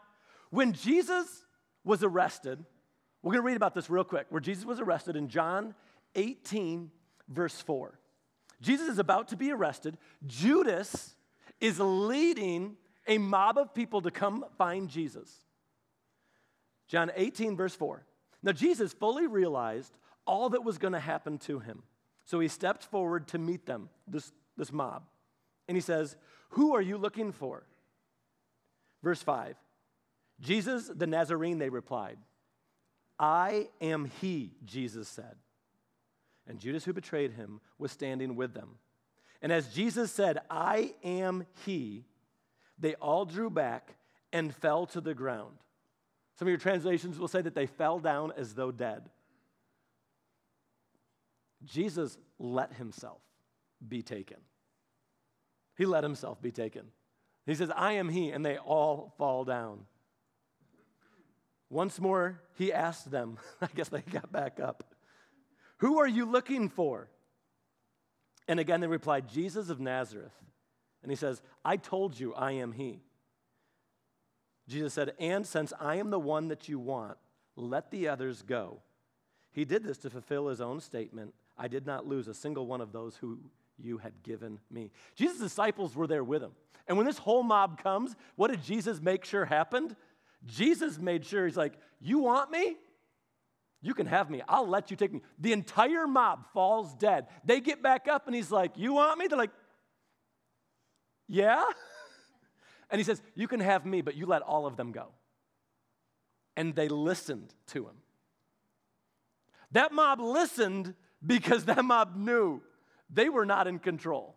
when 0.50 0.74
Jesus 0.74 1.46
was 1.86 2.04
arrested, 2.04 2.66
we're 3.22 3.34
going 3.34 3.44
to 3.44 3.48
read 3.48 3.56
about 3.56 3.76
this 3.76 3.90
real 3.90 4.04
quick. 4.04 4.26
Where 4.30 4.42
Jesus 4.42 4.66
was 4.66 4.80
arrested 4.80 5.16
in 5.16 5.30
John 5.30 5.76
18, 6.16 6.92
verse 7.30 7.62
4. 7.62 7.98
Jesus 8.62 8.90
is 8.90 9.00
about 9.00 9.28
to 9.30 9.38
be 9.38 9.52
arrested. 9.52 9.98
Judas 10.26 11.16
is 11.62 11.80
leading 11.80 12.78
a 13.08 13.20
mob 13.20 13.58
of 13.58 13.76
people 13.76 14.02
to 14.02 14.12
come 14.12 14.46
find 14.58 14.90
Jesus. 14.90 15.32
John 16.88 17.12
18, 17.16 17.56
verse 17.56 17.76
4. 17.76 18.04
Now, 18.44 18.52
Jesus 18.52 18.94
fully 18.94 19.26
realized 19.26 19.98
all 20.28 20.50
that 20.50 20.64
was 20.64 20.78
going 20.78 20.94
to 20.94 21.00
happen 21.00 21.38
to 21.40 21.60
him. 21.60 21.84
So 22.26 22.40
he 22.40 22.48
stepped 22.48 22.84
forward 22.84 23.28
to 23.30 23.38
meet 23.38 23.66
them, 23.66 23.90
this, 24.08 24.32
this 24.58 24.72
mob. 24.72 25.04
And 25.68 25.76
he 25.76 25.82
says, 25.82 26.16
Who 26.52 26.76
are 26.76 26.82
you 26.82 26.98
looking 26.98 27.32
for? 27.32 27.64
Verse 29.02 29.22
5 29.22 29.56
Jesus 30.40 30.90
the 30.94 31.08
Nazarene, 31.08 31.58
they 31.58 31.70
replied. 31.70 32.18
I 33.20 33.70
am 33.80 34.06
he, 34.22 34.52
Jesus 34.66 35.08
said. 35.08 35.36
And 36.48 36.60
Judas, 36.60 36.84
who 36.84 36.94
betrayed 36.94 37.32
him, 37.32 37.62
was 37.78 37.92
standing 37.92 38.36
with 38.36 38.54
them. 38.54 38.78
And 39.42 39.52
as 39.52 39.68
Jesus 39.68 40.12
said, 40.12 40.40
I 40.50 40.94
am 41.04 41.46
he, 41.66 42.06
they 42.80 42.96
all 42.96 43.26
drew 43.26 43.50
back 43.50 43.96
and 44.34 44.54
fell 44.54 44.86
to 44.88 45.00
the 45.00 45.14
ground. 45.14 45.56
Some 46.36 46.48
of 46.48 46.50
your 46.50 46.58
translations 46.58 47.20
will 47.20 47.28
say 47.28 47.42
that 47.42 47.56
they 47.56 47.68
fell 47.68 48.00
down 48.00 48.32
as 48.36 48.56
though 48.56 48.72
dead. 48.72 49.10
Jesus 51.64 52.18
let 52.40 52.74
himself 52.74 53.22
be 53.88 54.02
taken. 54.02 54.38
He 55.78 55.86
let 55.86 56.04
himself 56.04 56.42
be 56.42 56.52
taken. 56.52 56.88
He 57.46 57.56
says, 57.56 57.72
I 57.76 57.94
am 57.94 58.10
he, 58.10 58.32
and 58.32 58.46
they 58.46 58.58
all 58.58 59.14
fall 59.18 59.44
down. 59.44 59.86
Once 61.70 62.00
more, 62.00 62.42
he 62.58 62.72
asked 62.72 63.10
them, 63.12 63.38
I 63.62 63.68
guess 63.74 63.90
they 63.90 64.02
got 64.02 64.32
back 64.32 64.60
up, 64.60 64.84
Who 65.78 66.00
are 66.00 66.08
you 66.08 66.26
looking 66.26 66.70
for? 66.70 67.10
And 68.48 68.60
again, 68.60 68.82
they 68.82 68.88
replied, 68.88 69.30
Jesus 69.30 69.70
of 69.70 69.80
Nazareth. 69.80 70.34
And 71.02 71.12
he 71.12 71.16
says, 71.16 71.42
I 71.66 71.78
told 71.78 72.20
you 72.20 72.34
I 72.34 72.54
am 72.54 72.72
he. 72.72 73.02
Jesus 74.68 74.94
said, 74.94 75.14
And 75.20 75.46
since 75.46 75.74
I 75.80 75.96
am 75.96 76.10
the 76.10 76.20
one 76.20 76.48
that 76.48 76.70
you 76.70 76.80
want, 76.80 77.18
let 77.56 77.92
the 77.92 78.08
others 78.08 78.42
go. 78.42 78.82
He 79.52 79.66
did 79.66 79.84
this 79.84 79.98
to 80.00 80.10
fulfill 80.10 80.48
his 80.48 80.62
own 80.62 80.80
statement 80.80 81.34
I 81.58 81.68
did 81.68 81.86
not 81.86 82.08
lose 82.08 82.28
a 82.28 82.34
single 82.34 82.66
one 82.66 82.82
of 82.82 82.92
those 82.92 83.16
who 83.18 83.40
you 83.78 83.98
had 83.98 84.24
given 84.24 84.60
me. 84.72 84.92
Jesus' 85.16 85.40
disciples 85.40 85.96
were 85.96 86.08
there 86.08 86.24
with 86.24 86.42
him. 86.42 86.52
And 86.88 86.98
when 86.98 87.06
this 87.06 87.18
whole 87.18 87.44
mob 87.44 87.82
comes, 87.82 88.16
what 88.36 88.52
did 88.52 88.64
Jesus 88.64 89.02
make 89.02 89.24
sure 89.24 89.46
happened? 89.46 89.96
Jesus 90.46 90.98
made 90.98 91.26
sure, 91.26 91.46
he's 91.46 91.58
like, 91.58 91.74
You 92.02 92.20
want 92.20 92.52
me? 92.52 92.78
You 93.82 93.94
can 93.94 94.08
have 94.08 94.30
me. 94.30 94.42
I'll 94.48 94.68
let 94.68 94.92
you 94.92 94.98
take 94.98 95.14
me. 95.14 95.22
The 95.40 95.54
entire 95.54 96.08
mob 96.08 96.46
falls 96.54 96.94
dead. 96.96 97.28
They 97.44 97.60
get 97.60 97.84
back 97.84 98.08
up 98.08 98.28
and 98.28 98.36
he's 98.36 98.52
like, 98.52 98.72
You 98.76 98.94
want 98.94 99.20
me? 99.20 99.28
They're 99.28 99.38
like, 99.38 99.52
Yeah? 101.28 101.64
And 102.90 103.00
he 103.00 103.04
says, 103.04 103.22
You 103.36 103.48
can 103.48 103.60
have 103.60 103.86
me, 103.86 104.02
but 104.02 104.16
you 104.16 104.26
let 104.26 104.42
all 104.42 104.66
of 104.66 104.78
them 104.78 104.92
go. 104.92 105.08
And 106.56 106.76
they 106.76 106.88
listened 106.88 107.54
to 107.68 107.86
him. 107.86 107.96
That 109.72 109.92
mob 109.92 110.20
listened 110.20 110.94
because 111.26 111.66
that 111.66 111.84
mob 111.84 112.16
knew 112.16 112.62
they 113.10 113.30
were 113.30 113.46
not 113.46 113.68
in 113.68 113.80
control. 113.80 114.36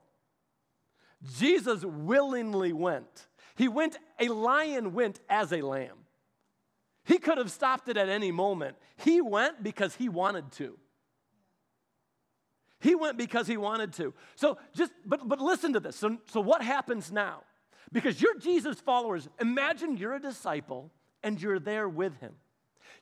Jesus 1.38 1.84
willingly 1.84 2.72
went. 2.72 3.26
He 3.54 3.68
went, 3.68 3.98
a 4.20 4.28
lion 4.28 4.92
went 4.92 5.20
as 5.28 5.52
a 5.52 5.62
lamb. 5.62 5.96
He 7.04 7.18
could 7.18 7.38
have 7.38 7.50
stopped 7.50 7.88
it 7.88 7.96
at 7.96 8.08
any 8.08 8.32
moment. 8.32 8.76
He 8.96 9.20
went 9.20 9.62
because 9.62 9.94
he 9.94 10.08
wanted 10.08 10.52
to. 10.52 10.78
He 12.80 12.94
went 12.94 13.16
because 13.16 13.46
he 13.46 13.56
wanted 13.56 13.92
to. 13.94 14.12
So 14.34 14.58
just, 14.74 14.92
but, 15.04 15.26
but 15.26 15.40
listen 15.40 15.72
to 15.72 15.80
this. 15.80 15.96
So, 15.96 16.18
so 16.30 16.40
what 16.40 16.62
happens 16.62 17.10
now? 17.10 17.42
Because 17.92 18.20
you're 18.20 18.38
Jesus' 18.38 18.80
followers. 18.80 19.28
Imagine 19.40 19.96
you're 19.96 20.14
a 20.14 20.20
disciple 20.20 20.90
and 21.22 21.40
you're 21.40 21.58
there 21.58 21.88
with 21.88 22.18
him. 22.20 22.32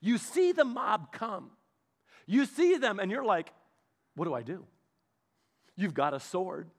You 0.01 0.19
see 0.19 0.53
the 0.53 0.65
mob 0.65 1.13
come. 1.13 1.51
You 2.27 2.45
see 2.45 2.77
them 2.77 2.99
and 3.01 3.11
you're 3.11 3.25
like, 3.25 3.53
what 4.15 4.27
do 4.27 4.35
I 4.35 4.43
do? 4.43 4.65
You've 5.77 5.95
got 5.95 6.15
a 6.15 6.21
sword. 6.21 6.71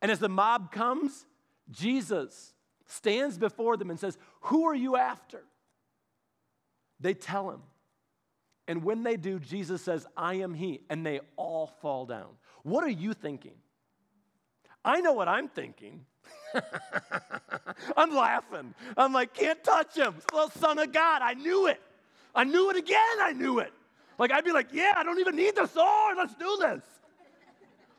And 0.00 0.10
as 0.10 0.18
the 0.18 0.28
mob 0.28 0.70
comes, 0.70 1.26
Jesus 1.70 2.52
stands 2.86 3.38
before 3.38 3.76
them 3.76 3.90
and 3.90 3.98
says, 3.98 4.16
Who 4.42 4.64
are 4.64 4.74
you 4.74 4.96
after? 4.96 5.42
They 7.00 7.14
tell 7.14 7.50
him. 7.50 7.62
And 8.66 8.84
when 8.84 9.02
they 9.02 9.16
do, 9.16 9.38
Jesus 9.38 9.82
says, 9.82 10.06
I 10.16 10.34
am 10.34 10.52
he. 10.52 10.80
And 10.90 11.04
they 11.04 11.20
all 11.36 11.68
fall 11.80 12.06
down. 12.06 12.28
What 12.62 12.84
are 12.84 12.90
you 12.90 13.14
thinking? 13.14 13.54
I 14.84 15.00
know 15.00 15.12
what 15.12 15.28
I'm 15.28 15.48
thinking. 15.48 16.04
I'm 17.96 18.14
laughing. 18.14 18.74
I'm 18.96 19.12
like, 19.12 19.34
can't 19.34 19.62
touch 19.62 19.96
him. 19.96 20.14
The 20.32 20.48
Son 20.58 20.78
of 20.78 20.92
God. 20.92 21.22
I 21.22 21.34
knew 21.34 21.66
it. 21.66 21.80
I 22.34 22.44
knew 22.44 22.70
it 22.70 22.76
again. 22.76 23.16
I 23.20 23.32
knew 23.32 23.58
it. 23.58 23.72
Like, 24.18 24.32
I'd 24.32 24.44
be 24.44 24.52
like, 24.52 24.68
yeah, 24.72 24.94
I 24.96 25.04
don't 25.04 25.20
even 25.20 25.36
need 25.36 25.54
the 25.54 25.66
sword. 25.66 25.86
Oh, 25.86 26.14
let's 26.16 26.34
do 26.34 26.58
this. 26.60 26.82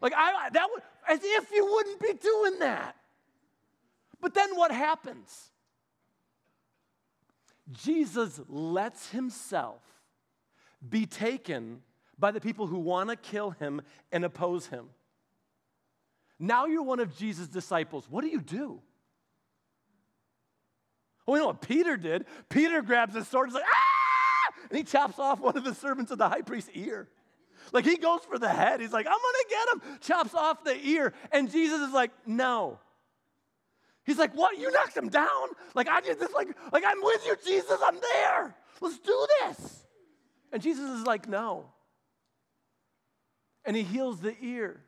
Like, 0.02 0.14
I, 0.16 0.50
that 0.50 0.68
would, 0.72 0.84
as 1.08 1.20
if 1.24 1.52
you 1.52 1.66
wouldn't 1.66 2.00
be 2.00 2.14
doing 2.14 2.60
that. 2.60 2.96
But 4.22 4.34
then 4.34 4.56
what 4.56 4.72
happens? 4.72 5.52
Jesus 7.72 8.42
lets 8.48 9.10
himself 9.10 9.82
be 10.88 11.06
taken 11.06 11.82
by 12.18 12.32
the 12.32 12.42
people 12.42 12.68
who 12.68 12.80
want 12.80 13.10
to 13.10 13.16
kill 13.16 13.52
him 13.52 13.82
and 14.12 14.26
oppose 14.26 14.68
him. 14.68 14.90
Now 16.40 16.66
you're 16.66 16.84
one 16.84 17.00
of 17.00 17.16
Jesus' 17.18 17.48
disciples. 17.48 18.08
What 18.10 18.22
do 18.22 18.30
you 18.30 18.42
do? 18.42 18.82
Well, 21.26 21.34
we 21.34 21.40
know 21.40 21.48
what 21.48 21.62
Peter 21.62 21.98
did. 21.98 22.26
Peter 22.48 22.82
grabs 22.82 23.14
his 23.14 23.28
sword 23.28 23.50
and 23.50 23.56
like, 23.56 23.66
ah! 23.66 24.54
And 24.70 24.78
he 24.78 24.84
chops 24.84 25.20
off 25.20 25.40
one 25.40 25.58
of 25.58 25.64
the 25.64 25.76
servants 25.76 26.12
of 26.12 26.18
the 26.18 26.30
high 26.30 26.42
priest's 26.42 26.72
ear. 26.74 27.10
Like 27.72 27.86
he 27.86 27.98
goes 27.98 28.22
for 28.28 28.40
the 28.40 28.50
head. 28.50 28.82
He's 28.82 28.94
like, 28.94 29.06
I'm 29.06 29.12
gonna 29.12 29.50
get 29.50 29.92
him. 29.92 30.00
Chops 30.00 30.34
off 30.34 30.64
the 30.64 30.76
ear. 30.88 31.14
And 31.32 31.52
Jesus 31.52 31.82
is 31.82 31.94
like, 31.94 32.12
no. 32.26 32.80
He's 34.06 34.18
like, 34.18 34.34
what? 34.34 34.58
You 34.58 34.72
knocked 34.72 34.98
him 34.98 35.10
down? 35.10 35.50
Like 35.76 35.88
I 35.88 36.02
did 36.02 36.20
this, 36.20 36.32
like, 36.34 36.48
like 36.72 36.84
I'm 36.86 37.02
with 37.04 37.26
you, 37.28 37.36
Jesus. 37.46 37.80
I'm 37.84 37.98
there. 38.14 38.56
Let's 38.82 38.98
do 39.00 39.28
this. 39.42 39.86
And 40.52 40.64
Jesus 40.64 40.90
is 41.00 41.06
like, 41.06 41.28
no. 41.28 41.66
And 43.66 43.76
he 43.76 43.84
heals 43.84 44.20
the 44.20 44.36
ear. 44.42 44.82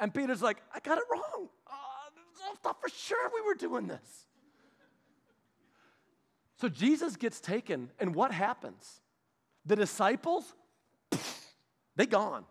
And 0.00 0.12
Peter's 0.14 0.42
like, 0.42 0.56
I 0.74 0.80
got 0.80 0.98
it 0.98 1.04
wrong. 1.12 1.48
Uh, 1.66 1.72
I 1.72 2.54
thought 2.62 2.80
for 2.80 2.88
sure 2.88 3.30
we 3.34 3.42
were 3.42 3.54
doing 3.54 3.86
this. 3.86 4.26
So 6.56 6.68
Jesus 6.68 7.16
gets 7.16 7.40
taken, 7.40 7.90
and 8.00 8.14
what 8.14 8.32
happens? 8.32 9.00
The 9.66 9.76
disciples, 9.76 10.44
they 11.96 12.06
gone. 12.06 12.44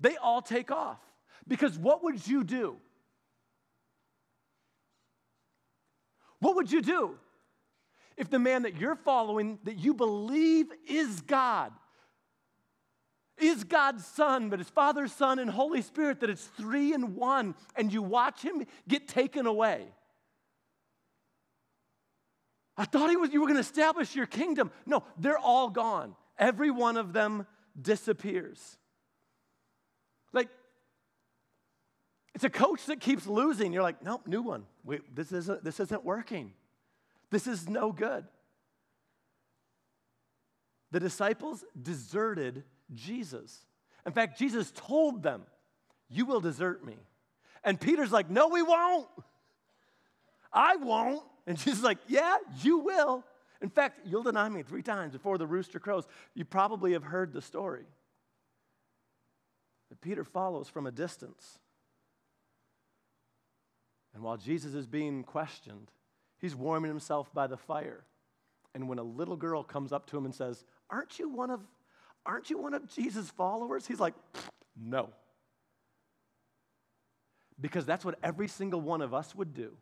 They 0.00 0.16
all 0.16 0.42
take 0.42 0.70
off. 0.70 0.98
Because 1.46 1.78
what 1.78 2.02
would 2.04 2.26
you 2.26 2.44
do? 2.44 2.76
What 6.40 6.56
would 6.56 6.70
you 6.70 6.82
do 6.82 7.16
if 8.16 8.28
the 8.28 8.38
man 8.38 8.62
that 8.62 8.76
you're 8.76 8.96
following, 8.96 9.58
that 9.64 9.78
you 9.78 9.94
believe 9.94 10.66
is 10.86 11.20
God, 11.22 11.72
is 13.38 13.64
God's 13.64 14.06
Son, 14.06 14.48
but 14.48 14.58
His 14.58 14.68
Father, 14.68 15.08
Son, 15.08 15.38
and 15.38 15.50
Holy 15.50 15.82
Spirit, 15.82 16.20
that 16.20 16.30
it's 16.30 16.44
three 16.44 16.92
in 16.92 17.16
one, 17.16 17.54
and 17.76 17.92
you 17.92 18.02
watch 18.02 18.42
Him 18.42 18.64
get 18.88 19.08
taken 19.08 19.46
away? 19.46 19.86
I 22.76 22.84
thought 22.84 23.10
he 23.10 23.16
was, 23.16 23.32
you 23.32 23.40
were 23.40 23.46
going 23.46 23.56
to 23.56 23.60
establish 23.60 24.16
your 24.16 24.26
kingdom. 24.26 24.72
No, 24.84 25.04
they're 25.16 25.38
all 25.38 25.70
gone. 25.70 26.16
Every 26.38 26.70
one 26.70 26.96
of 26.96 27.12
them 27.12 27.46
disappears. 27.80 28.76
Like, 30.32 30.48
it's 32.34 32.42
a 32.42 32.50
coach 32.50 32.86
that 32.86 32.98
keeps 32.98 33.26
losing. 33.28 33.72
You're 33.72 33.84
like, 33.84 34.02
nope, 34.02 34.26
new 34.26 34.42
one. 34.42 34.64
Wait, 34.82 35.14
this 35.14 35.30
isn't, 35.30 35.62
this 35.62 35.78
isn't 35.78 36.04
working. 36.04 36.52
This 37.30 37.46
is 37.46 37.68
no 37.68 37.92
good. 37.92 38.24
The 40.90 40.98
disciples 41.00 41.64
deserted 41.80 42.64
Jesus. 42.96 43.64
In 44.06 44.12
fact, 44.12 44.38
Jesus 44.38 44.72
told 44.74 45.22
them, 45.22 45.42
You 46.08 46.26
will 46.26 46.40
desert 46.40 46.84
me. 46.84 46.96
And 47.62 47.80
Peter's 47.80 48.12
like, 48.12 48.30
No, 48.30 48.48
we 48.48 48.62
won't. 48.62 49.08
I 50.52 50.76
won't. 50.76 51.22
And 51.46 51.56
Jesus 51.56 51.78
is 51.78 51.84
like, 51.84 51.98
Yeah, 52.06 52.36
you 52.62 52.78
will. 52.78 53.24
In 53.60 53.70
fact, 53.70 54.00
you'll 54.04 54.22
deny 54.22 54.48
me 54.48 54.62
three 54.62 54.82
times 54.82 55.12
before 55.12 55.38
the 55.38 55.46
rooster 55.46 55.78
crows. 55.78 56.06
You 56.34 56.44
probably 56.44 56.92
have 56.92 57.04
heard 57.04 57.32
the 57.32 57.40
story. 57.40 57.84
But 59.88 60.00
Peter 60.00 60.24
follows 60.24 60.68
from 60.68 60.86
a 60.86 60.92
distance. 60.92 61.58
And 64.12 64.22
while 64.22 64.36
Jesus 64.36 64.74
is 64.74 64.86
being 64.86 65.24
questioned, 65.24 65.90
he's 66.38 66.54
warming 66.54 66.90
himself 66.90 67.32
by 67.32 67.46
the 67.46 67.56
fire. 67.56 68.04
And 68.74 68.88
when 68.88 68.98
a 68.98 69.02
little 69.02 69.36
girl 69.36 69.62
comes 69.62 69.92
up 69.92 70.06
to 70.08 70.18
him 70.18 70.24
and 70.24 70.34
says, 70.34 70.64
Aren't 70.90 71.18
you 71.18 71.28
one 71.28 71.50
of 71.50 71.60
Aren't 72.26 72.50
you 72.50 72.58
one 72.58 72.74
of 72.74 72.86
Jesus' 72.88 73.30
followers? 73.30 73.86
He's 73.86 74.00
like, 74.00 74.14
No. 74.76 75.10
Because 77.60 77.86
that's 77.86 78.04
what 78.04 78.18
every 78.22 78.48
single 78.48 78.80
one 78.80 79.00
of 79.00 79.14
us 79.14 79.34
would 79.34 79.54
do. 79.54 79.76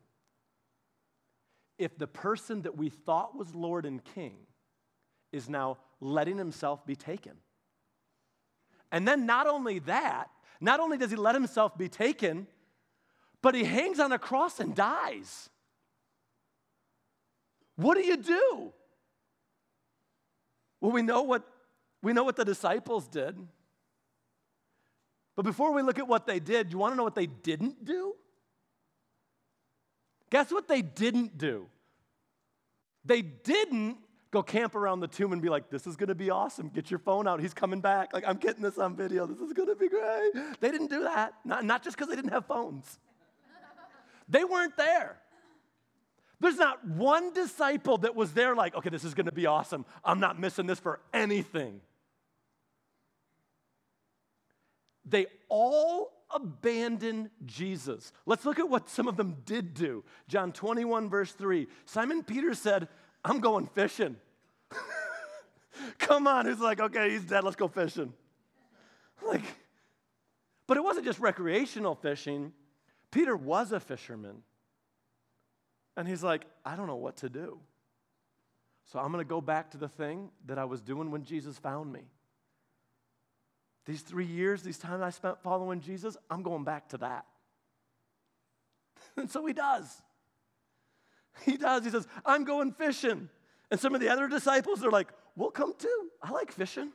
If 1.79 1.97
the 1.97 2.07
person 2.07 2.61
that 2.63 2.77
we 2.77 2.89
thought 2.89 3.35
was 3.35 3.55
Lord 3.55 3.85
and 3.85 4.03
King 4.03 4.35
is 5.31 5.49
now 5.49 5.79
letting 5.99 6.37
himself 6.37 6.85
be 6.85 6.95
taken. 6.95 7.33
And 8.91 9.07
then 9.07 9.25
not 9.25 9.47
only 9.47 9.79
that, 9.79 10.29
not 10.61 10.79
only 10.79 10.97
does 10.97 11.09
he 11.09 11.17
let 11.17 11.33
himself 11.33 11.75
be 11.75 11.89
taken, 11.89 12.45
but 13.41 13.55
he 13.55 13.63
hangs 13.63 13.99
on 13.99 14.11
a 14.11 14.19
cross 14.19 14.59
and 14.59 14.75
dies. 14.75 15.49
What 17.75 17.95
do 17.95 18.05
you 18.05 18.17
do? 18.17 18.71
Well, 20.79 20.91
we 20.91 21.01
know 21.01 21.23
what 21.23 21.43
we 22.03 22.13
know 22.13 22.23
what 22.23 22.35
the 22.35 22.45
disciples 22.45 23.07
did. 23.07 23.35
But 25.35 25.43
before 25.43 25.73
we 25.73 25.81
look 25.81 25.97
at 25.97 26.07
what 26.07 26.27
they 26.27 26.39
did, 26.39 26.71
you 26.71 26.77
want 26.77 26.91
to 26.91 26.97
know 26.97 27.03
what 27.03 27.15
they 27.15 27.25
didn't 27.25 27.83
do? 27.83 28.13
Guess 30.29 30.51
what 30.51 30.67
they 30.67 30.81
didn't 30.81 31.37
do? 31.37 31.67
They 33.05 33.21
didn't 33.21 33.97
go 34.31 34.43
camp 34.43 34.75
around 34.75 34.99
the 34.99 35.07
tomb 35.07 35.31
and 35.31 35.41
be 35.41 35.49
like, 35.49 35.69
this 35.69 35.85
is 35.85 35.95
gonna 35.95 36.15
be 36.15 36.29
awesome. 36.29 36.69
Get 36.69 36.89
your 36.89 36.99
phone 36.99 37.27
out. 37.27 37.39
He's 37.39 37.53
coming 37.53 37.81
back. 37.81 38.13
Like, 38.13 38.23
I'm 38.27 38.37
getting 38.37 38.63
this 38.63 38.77
on 38.77 38.95
video. 38.95 39.25
This 39.25 39.39
is 39.39 39.53
gonna 39.53 39.75
be 39.75 39.87
great. 39.87 40.31
They 40.59 40.71
didn't 40.71 40.89
do 40.89 41.03
that. 41.03 41.35
Not, 41.45 41.63
not 41.63 41.83
just 41.83 41.95
because 41.95 42.09
they 42.09 42.15
didn't 42.15 42.31
have 42.31 42.45
phones, 42.45 42.99
they 44.27 44.43
weren't 44.43 44.75
there. 44.75 45.17
There's 46.39 46.57
not 46.57 46.85
one 46.85 47.31
disciple 47.33 47.99
that 47.99 48.15
was 48.15 48.33
there, 48.33 48.55
like, 48.55 48.75
okay, 48.75 48.89
this 48.89 49.03
is 49.03 49.13
gonna 49.13 49.31
be 49.31 49.45
awesome. 49.45 49.85
I'm 50.03 50.19
not 50.19 50.39
missing 50.39 50.65
this 50.65 50.79
for 50.79 50.99
anything. 51.13 51.79
They 55.05 55.27
all 55.49 56.11
abandon 56.33 57.29
Jesus. 57.45 58.11
Let's 58.25 58.45
look 58.45 58.59
at 58.59 58.69
what 58.69 58.89
some 58.89 59.07
of 59.07 59.17
them 59.17 59.37
did 59.45 59.73
do. 59.73 60.03
John 60.27 60.51
21, 60.51 61.09
verse 61.09 61.31
3. 61.31 61.67
Simon 61.85 62.23
Peter 62.23 62.53
said, 62.53 62.87
I'm 63.23 63.39
going 63.39 63.67
fishing. 63.67 64.17
Come 65.99 66.27
on, 66.27 66.45
who's 66.45 66.59
like, 66.59 66.79
okay, 66.79 67.09
he's 67.11 67.23
dead, 67.23 67.43
let's 67.43 67.55
go 67.55 67.67
fishing. 67.67 68.13
Like, 69.25 69.43
but 70.67 70.75
it 70.75 70.83
wasn't 70.83 71.05
just 71.05 71.19
recreational 71.19 71.95
fishing. 71.95 72.51
Peter 73.09 73.37
was 73.37 73.71
a 73.71 73.79
fisherman. 73.79 74.43
And 75.95 76.07
he's 76.07 76.23
like, 76.23 76.43
I 76.65 76.75
don't 76.75 76.87
know 76.87 76.97
what 76.97 77.17
to 77.17 77.29
do. 77.29 77.59
So 78.91 78.99
I'm 78.99 79.11
going 79.13 79.23
to 79.23 79.29
go 79.29 79.39
back 79.39 79.71
to 79.71 79.77
the 79.77 79.87
thing 79.87 80.29
that 80.45 80.57
I 80.57 80.65
was 80.65 80.81
doing 80.81 81.11
when 81.11 81.23
Jesus 81.23 81.57
found 81.57 81.93
me. 81.93 82.01
These 83.85 84.01
three 84.01 84.25
years, 84.25 84.63
these 84.63 84.77
times 84.77 85.01
I 85.01 85.09
spent 85.09 85.41
following 85.43 85.81
Jesus, 85.81 86.15
I'm 86.29 86.41
going 86.41 86.63
back 86.63 86.89
to 86.89 86.97
that. 86.99 87.25
and 89.17 89.29
so 89.29 89.45
he 89.45 89.53
does. 89.53 90.01
He 91.45 91.57
does. 91.57 91.83
He 91.83 91.89
says, 91.89 92.07
I'm 92.25 92.43
going 92.43 92.71
fishing. 92.71 93.29
And 93.71 93.79
some 93.79 93.95
of 93.95 94.01
the 94.01 94.09
other 94.09 94.27
disciples 94.27 94.83
are 94.83 94.91
like, 94.91 95.09
We'll 95.35 95.51
come 95.51 95.73
too. 95.77 96.09
I 96.21 96.31
like 96.31 96.51
fishing. 96.51 96.91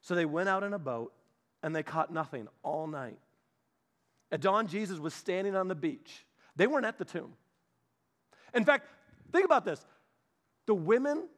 So 0.00 0.14
they 0.14 0.24
went 0.24 0.48
out 0.48 0.62
in 0.62 0.72
a 0.72 0.78
boat 0.78 1.12
and 1.62 1.74
they 1.74 1.82
caught 1.82 2.12
nothing 2.12 2.48
all 2.62 2.86
night. 2.86 3.18
At 4.30 4.40
dawn, 4.40 4.68
Jesus 4.68 4.98
was 4.98 5.14
standing 5.14 5.56
on 5.56 5.68
the 5.68 5.74
beach. 5.74 6.24
They 6.56 6.66
weren't 6.66 6.86
at 6.86 6.98
the 6.98 7.04
tomb. 7.04 7.32
In 8.54 8.64
fact, 8.64 8.86
think 9.32 9.44
about 9.44 9.64
this 9.64 9.84
the 10.66 10.74
women 10.74 11.28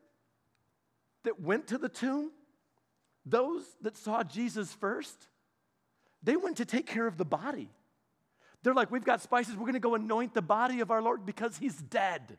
that 1.25 1.41
went 1.41 1.69
to 1.69 1.79
the 1.79 1.89
tomb, 1.89 2.33
those 3.25 3.65
that 3.83 3.97
saw 3.97 4.23
Jesus 4.23 4.73
first, 4.73 5.29
they 6.23 6.37
went 6.37 6.57
to 6.59 6.65
take 6.65 6.87
care 6.87 7.07
of 7.07 7.17
the 7.17 7.25
body. 7.25 7.71
They're 8.63 8.75
like, 8.75 8.91
We've 8.91 9.05
got 9.05 9.21
spices, 9.21 9.57
we're 9.57 9.67
gonna 9.67 9.81
go 9.81 9.95
anoint 9.95 10.35
the 10.35 10.43
body 10.43 10.81
of 10.81 10.91
our 10.91 11.03
Lord 11.03 11.25
because 11.25 11.57
he's 11.59 11.77
dead. 11.77 12.39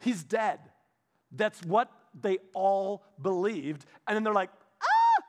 He's 0.00 0.22
dead. 0.24 0.58
That's 1.30 1.62
what 1.62 1.90
they 2.20 2.38
all 2.52 3.04
believed. 3.20 3.84
And 4.06 4.16
then 4.16 4.24
they're 4.24 4.34
like, 4.34 4.50
Ah, 4.82 5.22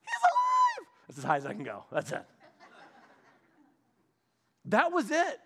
he's 0.00 0.22
alive. 0.22 0.88
That's 1.08 1.18
as 1.18 1.24
high 1.24 1.36
as 1.36 1.46
I 1.46 1.54
can 1.54 1.64
go. 1.64 1.84
That's 1.90 2.12
it. 2.12 2.24
that 4.66 4.92
was 4.92 5.10
it. 5.10 5.40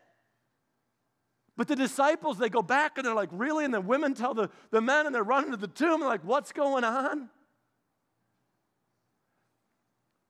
But 1.57 1.69
the 1.69 1.77
disciples, 1.77 2.39
they 2.39 2.51
go 2.51 2.63
back 2.63 2.99
and 2.99 3.07
they're 3.07 3.15
like, 3.15 3.31
Really? 3.33 3.65
And 3.65 3.73
the 3.73 3.81
women 3.81 4.15
tell 4.15 4.35
the, 4.35 4.51
the 4.71 4.81
men 4.81 5.07
and 5.07 5.15
they're 5.15 5.23
running 5.23 5.53
to 5.53 5.57
the 5.57 5.67
tomb. 5.67 6.01
They're 6.01 6.09
like, 6.09 6.25
What's 6.25 6.53
going 6.53 6.85
on? 6.85 7.31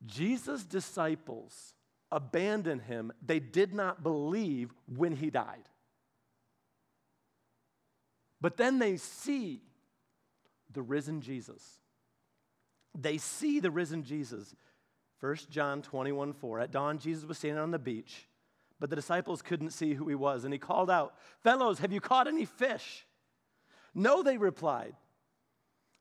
Jesus' 0.05 0.65
disciples 0.65 1.75
abandoned 2.13 2.83
him. 2.83 3.13
They 3.25 3.41
did 3.41 3.75
not 3.75 4.03
believe 4.03 4.73
when 4.87 5.13
he 5.13 5.31
died. 5.31 5.69
But 8.41 8.57
then 8.57 8.79
they 8.79 8.97
see 8.97 9.63
the 10.73 10.83
risen 10.83 11.21
Jesus. 11.21 11.81
They 12.97 13.19
see 13.19 13.61
the 13.61 13.71
risen 13.71 14.05
Jesus. 14.05 14.55
1 15.21 15.37
John 15.51 15.83
21 15.83 16.35
4. 16.35 16.61
At 16.61 16.71
dawn, 16.71 16.99
Jesus 16.99 17.25
was 17.25 17.39
standing 17.39 17.59
on 17.59 17.71
the 17.71 17.79
beach, 17.79 18.29
but 18.79 18.91
the 18.91 18.97
disciples 18.97 19.43
couldn't 19.43 19.71
see 19.71 19.95
who 19.95 20.09
he 20.09 20.15
was. 20.15 20.45
And 20.45 20.53
he 20.53 20.59
called 20.59 20.91
out, 20.91 21.15
Fellows, 21.43 21.79
have 21.79 21.93
you 21.93 22.01
caught 22.01 22.29
any 22.29 22.45
fish? 22.45 23.07
No, 23.95 24.23
they 24.23 24.37
replied. 24.37 24.95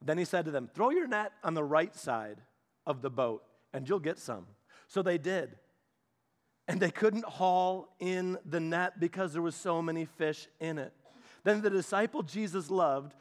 Then 0.01 0.17
he 0.17 0.25
said 0.25 0.45
to 0.45 0.51
them, 0.51 0.69
Throw 0.73 0.89
your 0.89 1.07
net 1.07 1.31
on 1.43 1.53
the 1.53 1.63
right 1.63 1.95
side 1.95 2.41
of 2.85 3.01
the 3.01 3.09
boat, 3.09 3.43
and 3.73 3.87
you'll 3.87 3.99
get 3.99 4.19
some. 4.19 4.45
So 4.87 5.01
they 5.01 5.17
did. 5.17 5.55
And 6.67 6.79
they 6.79 6.91
couldn't 6.91 7.25
haul 7.25 7.95
in 7.99 8.37
the 8.45 8.59
net 8.59 8.99
because 8.99 9.33
there 9.33 9.41
was 9.41 9.55
so 9.55 9.81
many 9.81 10.05
fish 10.05 10.47
in 10.59 10.77
it. 10.77 10.93
Then 11.43 11.61
the 11.61 11.69
disciple 11.69 12.23
Jesus 12.23 12.71
loved, 12.71 13.13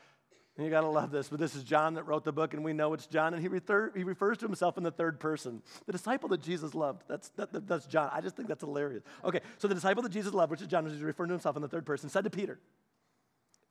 and 0.56 0.64
you 0.64 0.70
got 0.70 0.82
to 0.82 0.88
love 0.88 1.10
this, 1.10 1.28
but 1.28 1.40
this 1.40 1.56
is 1.56 1.64
John 1.64 1.94
that 1.94 2.04
wrote 2.04 2.24
the 2.24 2.32
book, 2.32 2.54
and 2.54 2.62
we 2.62 2.72
know 2.72 2.92
it's 2.92 3.06
John, 3.06 3.34
and 3.34 3.42
he, 3.42 3.48
he 3.48 4.04
refers 4.04 4.38
to 4.38 4.46
himself 4.46 4.76
in 4.76 4.84
the 4.84 4.90
third 4.92 5.18
person. 5.18 5.62
The 5.86 5.92
disciple 5.92 6.28
that 6.28 6.42
Jesus 6.42 6.74
loved, 6.74 7.02
that's, 7.08 7.30
that, 7.30 7.52
that, 7.52 7.66
that's 7.66 7.86
John. 7.86 8.08
I 8.12 8.20
just 8.20 8.36
think 8.36 8.48
that's 8.48 8.62
hilarious. 8.62 9.02
Okay, 9.24 9.40
so 9.58 9.66
the 9.66 9.74
disciple 9.74 10.04
that 10.04 10.12
Jesus 10.12 10.32
loved, 10.32 10.52
which 10.52 10.60
is 10.60 10.68
John, 10.68 10.86
is 10.86 11.02
referring 11.02 11.28
to 11.28 11.34
himself 11.34 11.56
in 11.56 11.62
the 11.62 11.68
third 11.68 11.84
person, 11.84 12.08
said 12.08 12.22
to 12.22 12.30
Peter, 12.30 12.60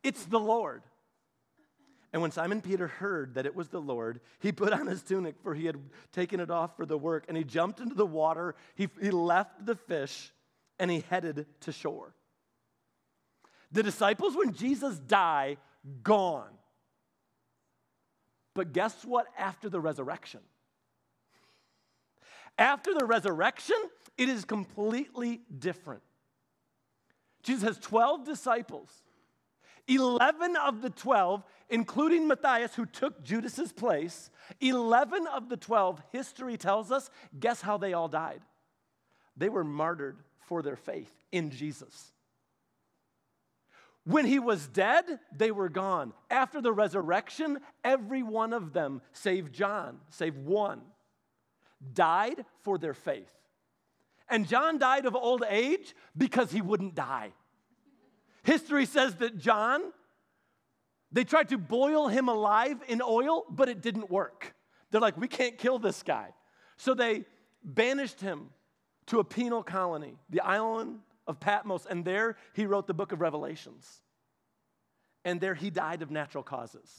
It's 0.04 0.26
the 0.26 0.40
Lord. 0.40 0.84
And 2.12 2.22
when 2.22 2.32
Simon 2.32 2.62
Peter 2.62 2.88
heard 2.88 3.36
that 3.36 3.46
it 3.46 3.56
was 3.56 3.70
the 3.70 3.82
Lord, 3.82 4.20
he 4.40 4.52
put 4.52 4.74
on 4.74 4.86
his 4.86 5.02
tunic, 5.02 5.36
for 5.42 5.56
he 5.56 5.66
had 5.66 5.78
taken 6.12 6.42
it 6.42 6.52
off 6.52 6.76
for 6.76 6.86
the 6.86 6.98
work, 6.98 7.24
and 7.30 7.38
he 7.38 7.46
jumped 7.46 7.80
into 7.80 7.96
the 7.96 8.06
water. 8.06 8.56
He, 8.76 8.90
he 9.02 9.10
left 9.10 9.66
the 9.66 9.76
fish, 9.76 10.34
and 10.80 10.92
he 10.92 11.06
headed 11.10 11.46
to 11.62 11.72
shore. 11.72 12.14
The 13.72 13.84
disciples, 13.84 14.36
when 14.36 14.54
Jesus 14.54 15.00
died, 15.00 15.58
gone. 16.04 16.52
But 18.54 18.74
guess 18.74 19.04
what 19.04 19.28
after 19.38 19.70
the 19.70 19.80
resurrection? 19.80 20.42
After 22.58 22.94
the 22.94 23.06
resurrection, 23.06 23.78
it 24.18 24.30
is 24.30 24.46
completely 24.46 25.42
different. 25.60 26.04
Jesus 27.42 27.64
has 27.64 27.78
12 27.80 28.26
disciples. 28.26 29.04
11 29.88 30.56
of 30.56 30.82
the 30.82 30.90
12, 30.90 31.44
including 31.70 32.28
Matthias, 32.28 32.74
who 32.76 32.86
took 32.86 33.24
Judas's 33.24 33.74
place, 33.74 34.30
11 34.62 35.28
of 35.28 35.50
the 35.50 35.58
12, 35.58 36.02
history 36.12 36.56
tells 36.56 36.92
us, 36.92 37.10
guess 37.40 37.60
how 37.62 37.78
they 37.78 37.94
all 37.94 38.08
died? 38.08 38.42
They 39.36 39.50
were 39.50 39.64
martyred 39.64 40.18
for 40.40 40.62
their 40.62 40.76
faith 40.78 41.12
in 41.32 41.50
Jesus. 41.50 42.14
When 44.06 44.26
he 44.26 44.40
was 44.40 44.68
dead, 44.68 45.06
they 45.36 45.52
were 45.52 45.70
gone. 45.70 46.14
After 46.30 46.62
the 46.62 46.74
resurrection, 46.74 47.60
every 47.84 48.22
one 48.22 48.52
of 48.52 48.74
them, 48.74 49.02
save 49.14 49.52
John, 49.52 50.00
save 50.10 50.36
one, 50.36 50.82
died 51.94 52.44
for 52.64 52.78
their 52.78 52.94
faith. 52.94 53.32
And 54.30 54.48
John 54.48 54.78
died 54.78 55.06
of 55.06 55.16
old 55.16 55.44
age 55.48 55.96
because 56.18 56.52
he 56.52 56.62
wouldn't 56.62 56.96
die. 56.96 57.32
History 58.44 58.86
says 58.86 59.16
that 59.16 59.38
John, 59.38 59.82
they 61.12 61.24
tried 61.24 61.50
to 61.50 61.58
boil 61.58 62.10
him 62.10 62.28
alive 62.28 62.78
in 62.90 63.02
oil, 63.02 63.46
but 63.50 63.70
it 63.70 63.82
didn't 63.82 64.10
work. 64.10 64.54
They're 64.92 65.02
like, 65.02 65.18
we 65.18 65.30
can't 65.30 65.58
kill 65.58 65.80
this 65.80 66.04
guy. 66.04 66.34
So 66.76 66.94
they 66.94 67.24
banished 67.64 68.20
him 68.20 68.50
to 69.08 69.20
a 69.20 69.24
penal 69.24 69.64
colony, 69.64 70.16
the 70.30 70.42
island 70.42 71.00
of 71.28 71.40
Patmos, 71.40 71.86
and 71.86 72.04
there 72.04 72.36
he 72.54 72.66
wrote 72.66 72.88
the 72.88 72.94
book 72.94 73.12
of 73.12 73.22
Revelations. 73.22 74.02
And 75.26 75.40
there 75.40 75.56
he 75.56 75.70
died 75.70 76.02
of 76.02 76.12
natural 76.12 76.44
causes. 76.44 76.90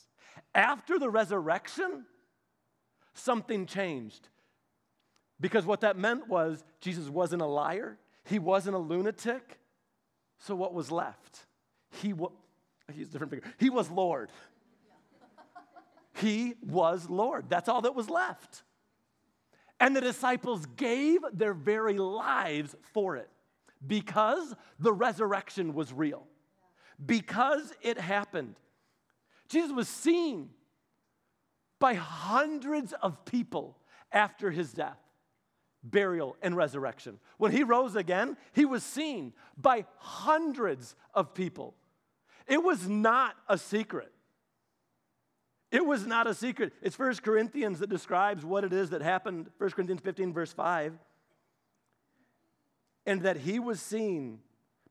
After 0.55 0.99
the 0.99 1.11
resurrection, 1.11 2.07
something 3.13 3.67
changed. 3.67 4.29
Because 5.41 5.67
what 5.67 5.83
that 5.83 5.99
meant 5.99 6.29
was 6.29 6.65
Jesus 6.81 7.09
wasn't 7.09 7.43
a 7.43 7.47
liar, 7.47 7.99
he 8.25 8.39
wasn't 8.39 8.77
a 8.77 8.79
lunatic. 8.79 9.59
So 10.39 10.55
what 10.55 10.75
was 10.75 10.91
left? 10.91 11.47
He 12.03 12.13
was, 12.13 12.33
he's 12.93 13.09
different 13.09 13.33
figure. 13.33 13.51
He 13.59 13.71
was 13.71 13.91
Lord. 13.91 14.31
he 16.15 16.55
was 16.63 17.09
Lord. 17.09 17.47
That's 17.49 17.69
all 17.69 17.83
that 17.83 17.95
was 17.95 18.11
left. 18.11 18.63
And 19.81 19.95
the 19.95 20.01
disciples 20.01 20.67
gave 20.77 21.21
their 21.33 21.55
very 21.55 21.99
lives 21.99 22.75
for 22.93 23.17
it 23.17 23.29
because 23.87 24.55
the 24.79 24.93
resurrection 24.93 25.75
was 25.75 25.93
real, 25.93 26.27
because 27.05 27.73
it 27.83 27.99
happened. 27.99 28.57
Jesus 29.49 29.73
was 29.73 29.89
seen 29.89 30.51
by 31.79 31.95
hundreds 31.95 32.93
of 33.03 33.25
people 33.25 33.79
after 34.13 34.51
his 34.51 34.73
death, 34.73 34.99
burial, 35.83 36.37
and 36.41 36.57
resurrection. 36.57 37.19
When 37.37 37.53
he 37.53 37.63
rose 37.63 37.97
again, 37.97 38.37
he 38.53 38.65
was 38.65 38.83
seen 38.83 39.33
by 39.57 39.85
hundreds 39.99 40.95
of 41.13 41.35
people. 41.35 41.75
It 42.47 42.63
was 42.63 42.89
not 42.89 43.35
a 43.49 43.59
secret. 43.59 44.13
It 45.71 45.85
was 45.85 46.07
not 46.07 46.27
a 46.27 46.35
secret. 46.35 46.73
It's 46.83 46.95
First 46.95 47.23
Corinthians 47.23 47.81
that 47.81 47.91
describes 47.91 48.45
what 48.45 48.63
it 48.63 48.73
is 48.73 48.91
that 48.91 49.03
happened, 49.03 49.51
First 49.59 49.75
Corinthians 49.75 50.03
15, 50.03 50.33
verse 50.33 50.53
5 50.53 50.99
and 53.07 53.23
that 53.23 53.39
he 53.39 53.59
was 53.59 53.81
seen 53.81 54.41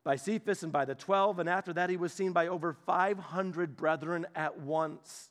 by 0.04 0.16
Cephas 0.16 0.62
and 0.62 0.72
by 0.72 0.84
the 0.84 0.94
12, 0.94 1.38
and 1.38 1.48
after 1.48 1.72
that 1.72 1.90
he 1.90 1.96
was 1.96 2.12
seen 2.12 2.32
by 2.32 2.46
over 2.46 2.74
500 2.86 3.76
brethren 3.76 4.26
at 4.34 4.60
once, 4.60 5.30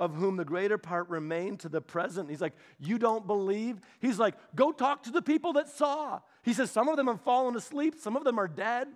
of 0.00 0.14
whom 0.14 0.36
the 0.36 0.44
greater 0.44 0.78
part 0.78 1.08
remain 1.08 1.56
to 1.58 1.68
the 1.68 1.80
present. 1.80 2.30
He's 2.30 2.40
like, 2.40 2.54
You 2.78 2.98
don't 2.98 3.26
believe? 3.26 3.78
He's 4.00 4.18
like, 4.18 4.34
Go 4.54 4.72
talk 4.72 5.04
to 5.04 5.10
the 5.10 5.22
people 5.22 5.52
that 5.54 5.68
saw. 5.68 6.20
He 6.42 6.52
says, 6.52 6.70
Some 6.70 6.88
of 6.88 6.96
them 6.96 7.06
have 7.08 7.20
fallen 7.20 7.56
asleep, 7.56 7.96
some 7.98 8.16
of 8.16 8.24
them 8.24 8.38
are 8.38 8.48
dead. 8.48 8.88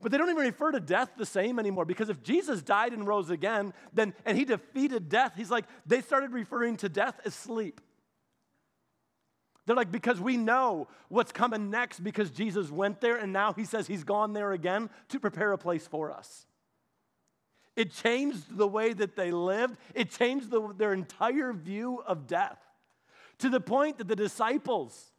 But 0.00 0.12
they 0.12 0.18
don't 0.18 0.30
even 0.30 0.44
refer 0.44 0.70
to 0.70 0.80
death 0.80 1.10
the 1.16 1.26
same 1.26 1.58
anymore 1.58 1.84
because 1.84 2.08
if 2.08 2.22
Jesus 2.22 2.62
died 2.62 2.92
and 2.92 3.06
rose 3.06 3.30
again, 3.30 3.74
then 3.92 4.14
and 4.24 4.38
he 4.38 4.44
defeated 4.44 5.08
death, 5.08 5.32
he's 5.36 5.50
like, 5.50 5.64
they 5.86 6.00
started 6.02 6.32
referring 6.32 6.76
to 6.78 6.88
death 6.88 7.20
as 7.24 7.34
sleep. 7.34 7.80
They're 9.68 9.76
like, 9.76 9.92
because 9.92 10.18
we 10.18 10.38
know 10.38 10.88
what's 11.10 11.30
coming 11.30 11.68
next 11.68 12.00
because 12.00 12.30
Jesus 12.30 12.70
went 12.70 13.02
there 13.02 13.18
and 13.18 13.34
now 13.34 13.52
he 13.52 13.66
says 13.66 13.86
he's 13.86 14.02
gone 14.02 14.32
there 14.32 14.52
again 14.52 14.88
to 15.10 15.20
prepare 15.20 15.52
a 15.52 15.58
place 15.58 15.86
for 15.86 16.10
us. 16.10 16.46
It 17.76 17.92
changed 17.92 18.56
the 18.56 18.66
way 18.66 18.94
that 18.94 19.14
they 19.14 19.30
lived, 19.30 19.76
it 19.94 20.10
changed 20.10 20.48
the, 20.48 20.72
their 20.78 20.94
entire 20.94 21.52
view 21.52 22.02
of 22.06 22.26
death 22.26 22.58
to 23.40 23.50
the 23.50 23.60
point 23.60 23.98
that 23.98 24.08
the 24.08 24.16
disciples 24.16 25.12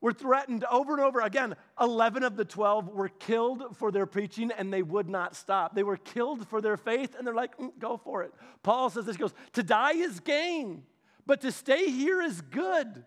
were 0.00 0.12
threatened 0.12 0.64
over 0.70 0.92
and 0.92 1.02
over 1.02 1.20
again. 1.20 1.56
11 1.80 2.22
of 2.22 2.36
the 2.36 2.44
12 2.44 2.90
were 2.90 3.08
killed 3.08 3.76
for 3.76 3.90
their 3.90 4.06
preaching 4.06 4.52
and 4.56 4.72
they 4.72 4.82
would 4.82 5.08
not 5.08 5.34
stop. 5.34 5.74
They 5.74 5.82
were 5.82 5.96
killed 5.96 6.46
for 6.46 6.60
their 6.60 6.76
faith 6.76 7.16
and 7.18 7.26
they're 7.26 7.34
like, 7.34 7.58
mm, 7.58 7.72
go 7.80 7.96
for 7.96 8.22
it. 8.22 8.32
Paul 8.62 8.88
says 8.88 9.04
this, 9.04 9.16
goes, 9.16 9.34
to 9.54 9.64
die 9.64 9.94
is 9.94 10.20
gain, 10.20 10.84
but 11.26 11.40
to 11.42 11.52
stay 11.52 11.90
here 11.90 12.20
is 12.20 12.40
good. 12.40 13.04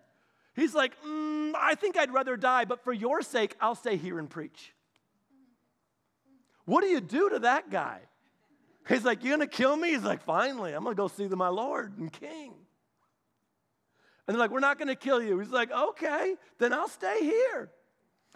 He's 0.54 0.74
like, 0.74 0.92
mm, 1.02 1.52
I 1.56 1.74
think 1.76 1.96
I'd 1.96 2.12
rather 2.12 2.36
die, 2.36 2.64
but 2.64 2.82
for 2.82 2.92
your 2.92 3.22
sake, 3.22 3.54
I'll 3.60 3.76
stay 3.76 3.96
here 3.96 4.18
and 4.18 4.28
preach. 4.28 4.74
What 6.64 6.82
do 6.82 6.88
you 6.88 7.00
do 7.00 7.30
to 7.30 7.38
that 7.40 7.70
guy? 7.70 8.00
He's 8.88 9.04
like, 9.04 9.22
You're 9.22 9.36
gonna 9.36 9.46
kill 9.46 9.76
me? 9.76 9.90
He's 9.90 10.02
like, 10.02 10.22
Finally, 10.22 10.72
I'm 10.72 10.82
gonna 10.82 10.94
go 10.94 11.08
see 11.08 11.26
my 11.28 11.48
Lord 11.48 11.96
and 11.98 12.12
King. 12.12 12.54
And 14.26 14.34
they're 14.34 14.38
like, 14.38 14.50
We're 14.50 14.60
not 14.60 14.78
gonna 14.78 14.96
kill 14.96 15.22
you. 15.22 15.38
He's 15.38 15.50
like, 15.50 15.70
Okay, 15.70 16.34
then 16.58 16.72
I'll 16.72 16.88
stay 16.88 17.20
here. 17.20 17.70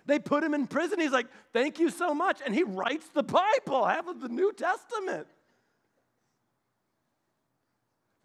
They 0.07 0.18
put 0.18 0.42
him 0.42 0.55
in 0.55 0.66
prison. 0.66 1.01
He's 1.01 1.12
like, 1.12 1.27
Thank 1.53 1.79
you 1.79 1.90
so 1.90 2.14
much. 2.14 2.40
And 2.45 2.55
he 2.55 2.62
writes 2.62 3.07
the 3.12 3.23
Bible, 3.23 3.85
half 3.85 4.07
of 4.07 4.21
the 4.21 4.29
New 4.29 4.53
Testament. 4.53 5.27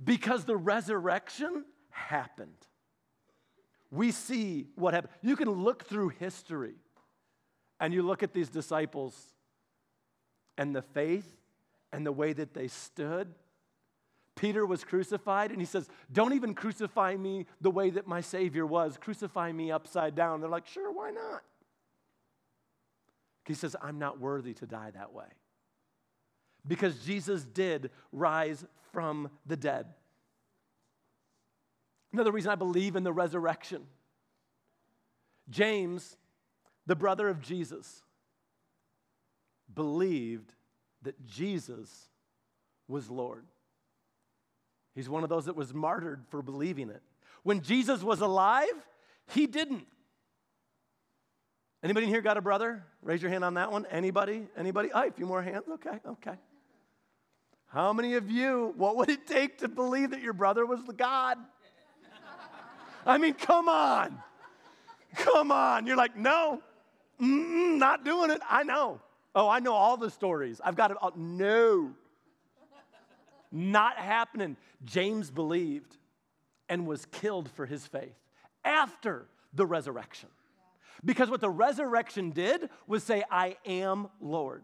Because 0.03 0.45
the 0.45 0.57
resurrection 0.57 1.65
happened. 1.89 2.67
We 3.89 4.11
see 4.11 4.67
what 4.75 4.93
happened. 4.93 5.13
You 5.21 5.35
can 5.35 5.49
look 5.49 5.85
through 5.85 6.09
history 6.09 6.75
and 7.79 7.93
you 7.93 8.03
look 8.03 8.23
at 8.23 8.33
these 8.33 8.49
disciples 8.49 9.33
and 10.57 10.75
the 10.75 10.81
faith 10.81 11.37
and 11.91 12.05
the 12.05 12.11
way 12.11 12.33
that 12.33 12.53
they 12.53 12.67
stood. 12.67 13.33
Peter 14.35 14.65
was 14.65 14.83
crucified, 14.83 15.51
and 15.51 15.59
he 15.59 15.65
says, 15.65 15.89
Don't 16.11 16.33
even 16.33 16.53
crucify 16.53 17.15
me 17.15 17.47
the 17.59 17.71
way 17.71 17.89
that 17.89 18.07
my 18.07 18.21
Savior 18.21 18.65
was. 18.65 18.97
Crucify 18.99 19.51
me 19.51 19.71
upside 19.71 20.15
down. 20.15 20.41
They're 20.41 20.49
like, 20.49 20.67
Sure, 20.67 20.91
why 20.91 21.09
not? 21.11 21.41
He 23.45 23.53
says, 23.53 23.75
I'm 23.81 23.97
not 23.97 24.19
worthy 24.19 24.53
to 24.55 24.67
die 24.67 24.91
that 24.91 25.13
way. 25.13 25.25
Because 26.65 26.97
Jesus 27.05 27.43
did 27.43 27.91
rise 28.11 28.65
from 28.91 29.29
the 29.45 29.57
dead. 29.57 29.87
Another 32.13 32.31
reason 32.31 32.51
I 32.51 32.55
believe 32.55 32.95
in 32.95 33.03
the 33.03 33.13
resurrection. 33.13 33.83
James, 35.49 36.17
the 36.85 36.95
brother 36.95 37.27
of 37.29 37.41
Jesus, 37.41 38.01
believed 39.73 40.53
that 41.03 41.25
Jesus 41.25 42.09
was 42.87 43.09
Lord. 43.09 43.45
He's 44.95 45.09
one 45.09 45.23
of 45.23 45.29
those 45.29 45.45
that 45.45 45.55
was 45.55 45.73
martyred 45.73 46.23
for 46.29 46.41
believing 46.41 46.89
it. 46.89 47.01
When 47.43 47.61
Jesus 47.61 48.01
was 48.01 48.21
alive, 48.21 48.67
he 49.27 49.45
didn't. 49.45 49.85
Anybody 51.83 52.07
in 52.07 52.11
here 52.11 52.21
got 52.21 52.37
a 52.37 52.41
brother? 52.41 52.83
Raise 53.03 53.21
your 53.21 53.29
hand 53.29 53.45
on 53.45 53.53
that 53.53 53.71
one. 53.71 53.85
Anybody? 53.91 54.47
Anybody? 54.57 54.89
Oh, 54.93 55.07
a 55.07 55.11
few 55.11 55.25
more 55.25 55.43
hands. 55.43 55.65
Okay, 55.73 55.99
okay. 56.07 56.33
How 57.67 57.91
many 57.93 58.15
of 58.15 58.31
you, 58.31 58.73
what 58.77 58.95
would 58.95 59.09
it 59.09 59.27
take 59.27 59.59
to 59.59 59.67
believe 59.67 60.11
that 60.11 60.21
your 60.21 60.33
brother 60.33 60.65
was 60.65 60.83
the 60.85 60.93
God? 60.93 61.37
I 63.05 63.17
mean, 63.17 63.33
come 63.33 63.69
on. 63.69 64.17
Come 65.15 65.51
on. 65.51 65.85
You're 65.85 65.97
like, 65.97 66.15
no, 66.15 66.61
not 67.19 68.05
doing 68.05 68.31
it. 68.31 68.41
I 68.49 68.63
know. 68.63 69.01
Oh, 69.35 69.47
I 69.47 69.59
know 69.59 69.73
all 69.73 69.97
the 69.97 70.09
stories. 70.09 70.59
I've 70.63 70.75
got 70.75 70.91
it 70.91 70.97
all. 71.01 71.13
No. 71.15 71.93
Not 73.51 73.97
happening. 73.97 74.57
James 74.83 75.29
believed 75.29 75.97
and 76.69 76.85
was 76.85 77.05
killed 77.07 77.49
for 77.51 77.65
his 77.65 77.85
faith 77.85 78.15
after 78.65 79.27
the 79.53 79.65
resurrection. 79.65 80.29
Because 81.05 81.29
what 81.29 81.41
the 81.41 81.49
resurrection 81.49 82.31
did 82.31 82.69
was 82.87 83.03
say, 83.03 83.23
I 83.29 83.57
am 83.65 84.09
Lord. 84.19 84.63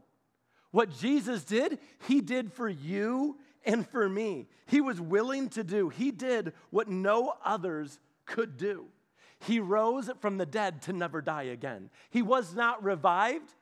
What 0.74 0.90
Jesus 0.90 1.44
did, 1.44 1.78
he 2.08 2.20
did 2.20 2.52
for 2.52 2.68
you 2.68 3.38
and 3.64 3.88
for 3.88 4.10
me. 4.10 4.48
He 4.66 4.82
was 4.82 5.00
willing 5.00 5.50
to 5.50 5.64
do, 5.64 5.90
he 5.90 6.10
did 6.10 6.52
what 6.72 6.88
no 6.88 7.36
others 7.46 8.00
could 8.26 8.58
do. 8.58 8.86
He 9.46 9.60
rose 9.60 10.10
from 10.20 10.40
the 10.40 10.48
dead 10.48 10.82
to 10.84 10.94
never 10.94 11.22
die 11.22 11.44
again. 11.44 11.92
He 12.10 12.24
was 12.24 12.56
not 12.56 12.84
revived, 12.84 13.54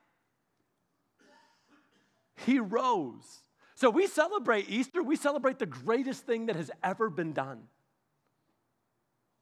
he 2.46 2.60
rose. 2.60 3.44
So 3.76 3.90
we 3.90 4.08
celebrate 4.08 4.70
Easter, 4.70 5.04
we 5.04 5.18
celebrate 5.18 5.60
the 5.60 5.66
greatest 5.66 6.26
thing 6.26 6.46
that 6.46 6.56
has 6.56 6.72
ever 6.82 7.10
been 7.10 7.34
done. 7.34 7.64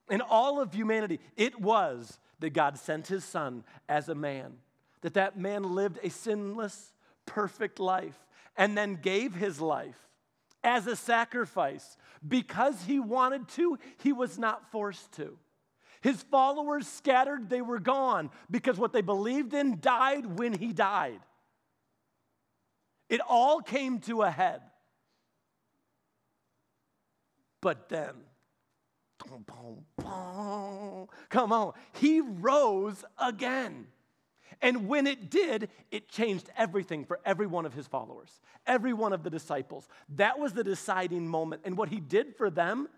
In 0.10 0.22
all 0.22 0.60
of 0.60 0.74
humanity, 0.74 1.20
it 1.38 1.62
was 1.62 2.20
that 2.40 2.50
God 2.50 2.80
sent 2.80 3.06
his 3.06 3.24
son 3.24 3.64
as 3.88 4.10
a 4.10 4.16
man, 4.16 4.54
that 5.02 5.14
that 5.14 5.38
man 5.38 5.76
lived 5.76 6.00
a 6.02 6.10
sinless, 6.10 6.94
perfect 7.30 7.80
life, 7.80 8.18
and 8.58 8.78
then 8.78 8.96
gave 8.96 9.34
his 9.34 9.62
life 9.62 9.96
as 10.64 10.88
a 10.88 10.96
sacrifice. 10.96 11.96
Because 12.28 12.84
he 12.84 13.00
wanted 13.00 13.48
to, 13.50 13.80
he 14.00 14.12
was 14.12 14.38
not 14.38 14.72
forced 14.72 15.14
to. 15.14 15.38
His 16.02 16.22
followers 16.24 16.88
scattered, 16.88 17.50
they 17.50 17.62
were 17.62 17.80
gone 17.80 18.30
because 18.50 18.78
what 18.78 18.94
they 18.94 19.02
believed 19.02 19.54
in 19.54 19.80
died 19.80 20.40
when 20.40 20.54
he 20.54 20.74
died. 20.74 21.20
It 23.10 23.22
all 23.28 23.62
came 23.62 24.00
to 24.02 24.22
a 24.22 24.32
head. 24.32 24.62
But 27.62 27.90
then, 27.90 28.14
boom, 29.26 29.46
boom, 29.46 29.86
boom, 29.98 31.08
come 31.28 31.52
on, 31.52 31.74
he 31.94 32.22
rose 32.22 33.04
again. 33.18 33.88
And 34.62 34.88
when 34.88 35.08
it 35.08 35.30
did, 35.30 35.70
it 35.92 36.10
changed 36.10 36.50
everything 36.58 37.06
for 37.06 37.20
every 37.26 37.48
one 37.48 37.66
of 37.66 37.74
his 37.74 37.88
followers, 37.88 38.42
every 38.68 38.94
one 38.94 39.14
of 39.14 39.24
the 39.24 39.30
disciples. 39.30 39.88
That 40.16 40.40
was 40.40 40.54
the 40.54 40.64
deciding 40.64 41.28
moment. 41.28 41.62
And 41.66 41.78
what 41.78 41.90
he 41.90 42.00
did 42.00 42.36
for 42.36 42.50
them, 42.50 42.90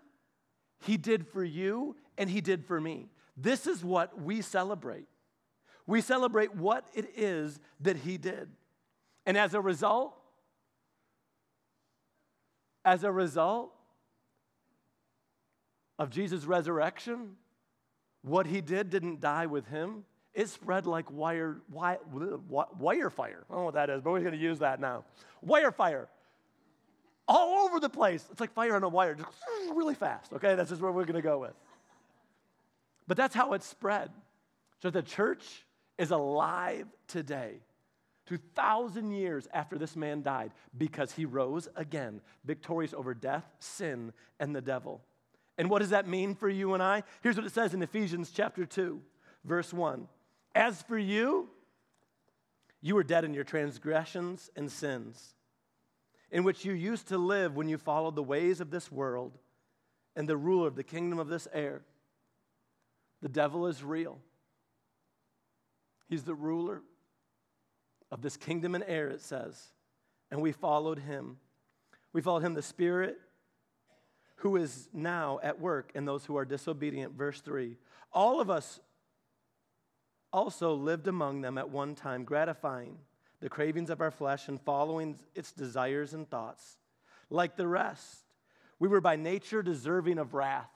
he 0.80 0.96
did 0.96 1.26
for 1.28 1.44
you, 1.44 1.96
and 2.18 2.28
he 2.28 2.40
did 2.40 2.64
for 2.64 2.80
me. 2.80 3.08
This 3.36 3.66
is 3.66 3.84
what 3.84 4.20
we 4.20 4.42
celebrate. 4.42 5.06
We 5.86 6.00
celebrate 6.00 6.54
what 6.54 6.86
it 6.94 7.10
is 7.16 7.60
that 7.80 7.96
he 7.96 8.18
did. 8.18 8.48
And 9.26 9.36
as 9.36 9.54
a 9.54 9.60
result, 9.60 10.14
as 12.84 13.04
a 13.04 13.12
result 13.12 13.72
of 15.98 16.10
Jesus' 16.10 16.44
resurrection, 16.44 17.36
what 18.22 18.46
he 18.46 18.60
did 18.60 18.90
didn't 18.90 19.20
die 19.20 19.46
with 19.46 19.66
him. 19.66 20.04
It 20.34 20.48
spread 20.48 20.86
like 20.86 21.10
wire, 21.10 21.60
wire, 21.70 21.98
wire 22.08 23.10
fire. 23.10 23.44
I 23.50 23.52
don't 23.52 23.60
know 23.60 23.64
what 23.66 23.74
that 23.74 23.90
is, 23.90 24.00
but 24.00 24.12
we're 24.12 24.20
going 24.20 24.32
to 24.32 24.38
use 24.38 24.60
that 24.60 24.80
now. 24.80 25.04
Wire 25.42 25.72
fire. 25.72 26.08
All 27.28 27.66
over 27.66 27.80
the 27.80 27.90
place. 27.90 28.26
It's 28.30 28.40
like 28.40 28.52
fire 28.52 28.74
on 28.74 28.82
a 28.82 28.88
wire, 28.88 29.14
just 29.14 29.28
really 29.74 29.94
fast. 29.94 30.32
Okay, 30.32 30.54
that's 30.54 30.70
just 30.70 30.80
where 30.80 30.90
we're 30.90 31.04
going 31.04 31.14
to 31.14 31.22
go 31.22 31.38
with. 31.38 31.54
But 33.06 33.16
that's 33.16 33.34
how 33.34 33.52
it 33.52 33.62
spread. 33.62 34.10
So 34.80 34.90
the 34.90 35.02
church 35.02 35.64
is 35.98 36.10
alive 36.10 36.86
today 37.06 37.60
2,000 38.26 39.10
years 39.10 39.48
after 39.52 39.76
this 39.76 39.96
man 39.96 40.22
died 40.22 40.52
because 40.78 41.12
he 41.12 41.24
rose 41.24 41.68
again, 41.76 42.20
victorious 42.44 42.94
over 42.94 43.14
death, 43.14 43.44
sin, 43.58 44.12
and 44.40 44.54
the 44.54 44.60
devil. 44.60 45.02
And 45.58 45.68
what 45.68 45.80
does 45.80 45.90
that 45.90 46.08
mean 46.08 46.34
for 46.34 46.48
you 46.48 46.74
and 46.74 46.82
I? 46.82 47.02
Here's 47.22 47.36
what 47.36 47.44
it 47.44 47.52
says 47.52 47.74
in 47.74 47.82
Ephesians 47.82 48.30
chapter 48.30 48.64
2, 48.64 49.00
verse 49.44 49.72
1. 49.72 50.08
As 50.54 50.82
for 50.82 50.98
you, 50.98 51.48
you 52.80 52.94
were 52.94 53.04
dead 53.04 53.24
in 53.24 53.32
your 53.32 53.44
transgressions 53.44 54.50
and 54.56 54.70
sins, 54.70 55.34
in 56.30 56.44
which 56.44 56.64
you 56.64 56.72
used 56.72 57.08
to 57.08 57.18
live 57.18 57.56
when 57.56 57.68
you 57.68 57.78
followed 57.78 58.16
the 58.16 58.22
ways 58.22 58.60
of 58.60 58.70
this 58.70 58.90
world 58.90 59.38
and 60.16 60.28
the 60.28 60.36
ruler 60.36 60.68
of 60.68 60.76
the 60.76 60.82
kingdom 60.82 61.18
of 61.18 61.28
this 61.28 61.48
air. 61.52 61.82
The 63.22 63.28
devil 63.28 63.66
is 63.66 63.82
real. 63.82 64.18
He's 66.08 66.24
the 66.24 66.34
ruler 66.34 66.82
of 68.10 68.20
this 68.20 68.36
kingdom 68.36 68.74
and 68.74 68.84
air, 68.86 69.08
it 69.08 69.22
says. 69.22 69.68
And 70.30 70.42
we 70.42 70.52
followed 70.52 70.98
him. 70.98 71.38
We 72.12 72.20
followed 72.20 72.42
him, 72.42 72.54
the 72.54 72.62
Spirit 72.62 73.18
who 74.36 74.56
is 74.56 74.88
now 74.92 75.38
at 75.42 75.60
work 75.60 75.92
in 75.94 76.04
those 76.04 76.24
who 76.24 76.36
are 76.36 76.44
disobedient. 76.44 77.14
Verse 77.14 77.40
3. 77.40 77.76
All 78.12 78.40
of 78.40 78.50
us 78.50 78.80
also 80.32 80.74
lived 80.74 81.06
among 81.06 81.40
them 81.40 81.58
at 81.58 81.70
one 81.70 81.94
time, 81.94 82.24
gratifying 82.24 82.96
the 83.40 83.48
cravings 83.48 83.90
of 83.90 84.00
our 84.00 84.10
flesh 84.10 84.48
and 84.48 84.60
following 84.60 85.18
its 85.34 85.52
desires 85.52 86.14
and 86.14 86.28
thoughts. 86.30 86.78
Like 87.28 87.56
the 87.56 87.66
rest, 87.66 88.24
we 88.78 88.88
were 88.88 89.00
by 89.00 89.16
nature 89.16 89.62
deserving 89.62 90.18
of 90.18 90.34
wrath. 90.34 90.70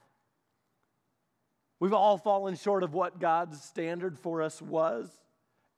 We've 1.79 1.93
all 1.93 2.19
fallen 2.19 2.57
short 2.57 2.83
of 2.83 2.95
what 2.95 3.21
God's 3.21 3.63
standard 3.63 4.19
for 4.19 4.43
us 4.43 4.61
was. 4.63 5.11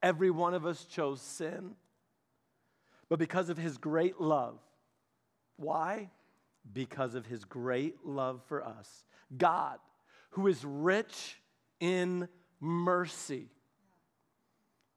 Every 0.02 0.30
one 0.30 0.54
of 0.54 0.64
us 0.64 0.84
chose 0.84 1.20
sin. 1.20 1.74
But 3.08 3.18
because 3.18 3.48
of 3.48 3.58
his 3.58 3.78
great 3.78 4.20
love, 4.20 4.58
why? 5.56 6.10
Because 6.72 7.14
of 7.14 7.26
his 7.26 7.44
great 7.44 7.96
love 8.04 8.42
for 8.46 8.64
us. 8.64 9.04
God, 9.36 9.78
who 10.30 10.46
is 10.46 10.64
rich 10.64 11.40
in 11.80 12.28
mercy, 12.60 13.48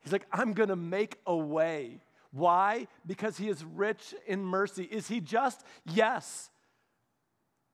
He's 0.02 0.12
like, 0.12 0.26
I'm 0.32 0.54
going 0.54 0.70
to 0.70 0.76
make 0.76 1.18
a 1.26 1.36
way. 1.36 2.02
Why? 2.32 2.88
Because 3.06 3.38
he 3.38 3.50
is 3.50 3.64
rich 3.64 4.16
in 4.26 4.44
mercy. 4.44 4.84
Is 4.84 5.08
he 5.08 5.20
just? 5.20 5.64
Yes. 5.86 6.50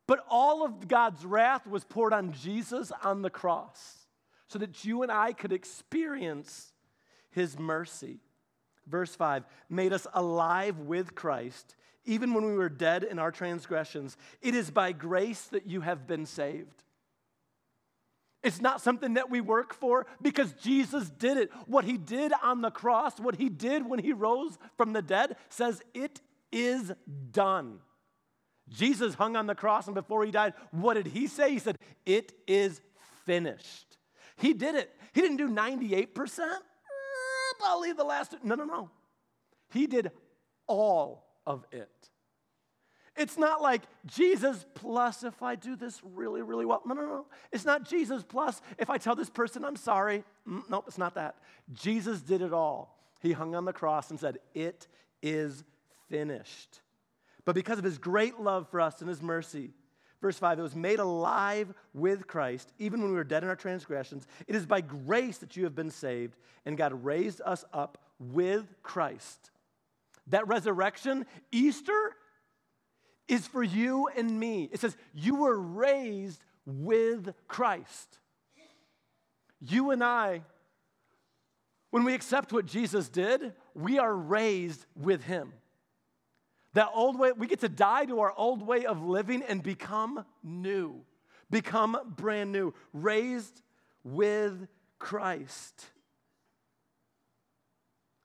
But 0.08 0.26
all 0.30 0.66
of 0.66 0.88
God's 0.88 1.26
wrath 1.26 1.68
was 1.68 1.84
poured 1.84 2.14
on 2.14 2.34
Jesus 2.34 2.92
on 3.04 3.22
the 3.22 3.30
cross 3.30 4.08
so 4.48 4.58
that 4.60 4.86
you 4.86 5.04
and 5.04 5.12
I 5.12 5.34
could 5.34 5.52
experience 5.52 6.72
his 7.30 7.60
mercy. 7.60 8.20
Verse 8.88 9.14
5 9.16 9.44
made 9.70 9.94
us 9.94 10.08
alive 10.14 10.80
with 10.80 11.14
Christ, 11.14 11.76
even 12.06 12.34
when 12.34 12.46
we 12.46 12.54
were 12.54 12.70
dead 12.70 13.04
in 13.04 13.20
our 13.20 13.32
transgressions. 13.32 14.16
It 14.42 14.56
is 14.56 14.72
by 14.72 14.94
grace 14.94 15.44
that 15.48 15.68
you 15.68 15.82
have 15.82 16.08
been 16.08 16.26
saved. 16.26 16.84
It's 18.44 18.62
not 18.62 18.82
something 18.82 19.16
that 19.16 19.30
we 19.30 19.42
work 19.42 19.74
for 19.74 20.06
because 20.22 20.54
Jesus 20.54 21.10
did 21.10 21.38
it. 21.38 21.50
What 21.66 21.86
he 21.86 21.98
did 21.98 22.32
on 22.44 22.62
the 22.62 22.72
cross, 22.72 23.20
what 23.20 23.36
he 23.36 23.50
did 23.50 23.88
when 23.90 24.00
he 24.00 24.14
rose 24.14 24.58
from 24.78 24.94
the 24.94 25.02
dead, 25.02 25.36
says 25.50 25.82
it 25.94 26.22
is 26.52 26.92
done. 27.32 27.80
Jesus 28.70 29.16
hung 29.16 29.36
on 29.36 29.48
the 29.48 29.56
cross, 29.56 29.88
and 29.88 29.96
before 29.96 30.26
he 30.26 30.32
died, 30.32 30.54
what 30.72 30.96
did 30.96 31.08
he 31.08 31.28
say? 31.28 31.52
He 31.52 31.60
said, 31.60 31.78
It 32.06 32.34
is 32.48 32.82
finished. 33.26 33.98
He 34.38 34.54
did 34.54 34.76
it. 34.76 34.94
He 35.14 35.22
didn't 35.22 35.38
do 35.38 35.50
98%. 35.50 36.40
I'll 37.64 37.80
leave 37.80 37.98
the 37.98 38.04
last. 38.04 38.36
No, 38.44 38.56
no, 38.56 38.66
no. 38.66 38.92
He 39.72 39.88
did 39.88 40.12
all 40.68 41.26
of 41.46 41.66
it. 41.72 41.90
It's 43.18 43.38
not 43.38 43.62
like 43.62 43.82
Jesus 44.06 44.66
plus 44.76 45.24
if 45.24 45.42
I 45.42 45.56
do 45.56 45.76
this 45.76 46.02
really, 46.04 46.42
really 46.42 46.66
well. 46.66 46.82
No, 46.86 46.94
no, 46.94 47.02
no. 47.02 47.26
It's 47.52 47.66
not 47.66 47.84
Jesus 47.84 48.24
plus 48.24 48.62
if 48.78 48.90
I 48.90 48.98
tell 48.98 49.16
this 49.16 49.30
person 49.30 49.66
I'm 49.66 49.76
sorry. 49.76 50.24
Mm, 50.48 50.64
nope, 50.70 50.86
it's 50.88 50.98
not 50.98 51.16
that. 51.16 51.36
Jesus 51.74 52.22
did 52.22 52.42
it 52.42 52.54
all. 52.54 52.98
He 53.20 53.32
hung 53.32 53.56
on 53.56 53.66
the 53.66 53.74
cross 53.74 54.12
and 54.12 54.20
said, 54.20 54.38
It 54.54 54.88
is 55.22 55.64
finished. 56.10 56.82
But 57.44 57.56
because 57.56 57.80
of 57.80 57.84
his 57.84 57.98
great 57.98 58.40
love 58.40 58.70
for 58.70 58.82
us 58.82 59.00
and 59.00 59.10
his 59.10 59.22
mercy, 59.22 59.72
verse 60.22 60.38
5, 60.38 60.60
it 60.60 60.62
was 60.62 60.76
made 60.76 61.00
alive 61.00 61.74
with 61.94 62.28
Christ, 62.28 62.72
even 62.78 63.02
when 63.02 63.12
we 63.12 63.18
were 63.18 63.24
dead 63.24 63.44
in 63.44 63.50
our 63.50 63.56
transgressions. 63.56 64.28
It 64.48 64.56
is 64.56 64.66
by 64.66 64.82
grace 64.82 65.38
that 65.40 65.56
you 65.56 65.64
have 65.64 65.76
been 65.76 65.90
saved, 65.90 66.36
and 66.66 66.78
God 66.78 67.06
raised 67.06 67.42
us 67.46 67.64
up 67.74 67.98
with 68.20 68.66
Christ. 68.84 69.52
That 70.28 70.48
resurrection, 70.48 71.26
Easter, 71.52 72.16
is 73.28 73.46
for 73.48 73.64
you 73.64 74.08
and 74.16 74.40
me. 74.40 74.70
It 74.72 74.80
says, 74.80 74.96
You 75.14 75.36
were 75.36 75.60
raised 75.60 76.42
with 76.66 77.34
Christ. 77.48 78.20
You 79.60 79.92
and 79.92 80.04
I, 80.04 80.44
when 81.90 82.04
we 82.04 82.14
accept 82.14 82.54
what 82.54 82.66
Jesus 82.66 83.10
did, 83.10 83.54
we 83.74 83.98
are 83.98 84.14
raised 84.14 84.86
with 84.96 85.24
Him. 85.24 85.54
That 86.74 86.90
old 86.94 87.18
way, 87.18 87.32
we 87.32 87.48
get 87.48 87.62
to 87.62 87.70
die 87.70 88.06
to 88.06 88.20
our 88.20 88.34
old 88.38 88.62
way 88.62 88.86
of 88.86 89.02
living 89.02 89.42
and 89.42 89.64
become 89.64 90.26
new, 90.44 91.04
become 91.50 91.98
brand 92.16 92.52
new, 92.52 92.74
raised 92.94 93.62
with 94.04 94.68
Christ. 95.00 95.86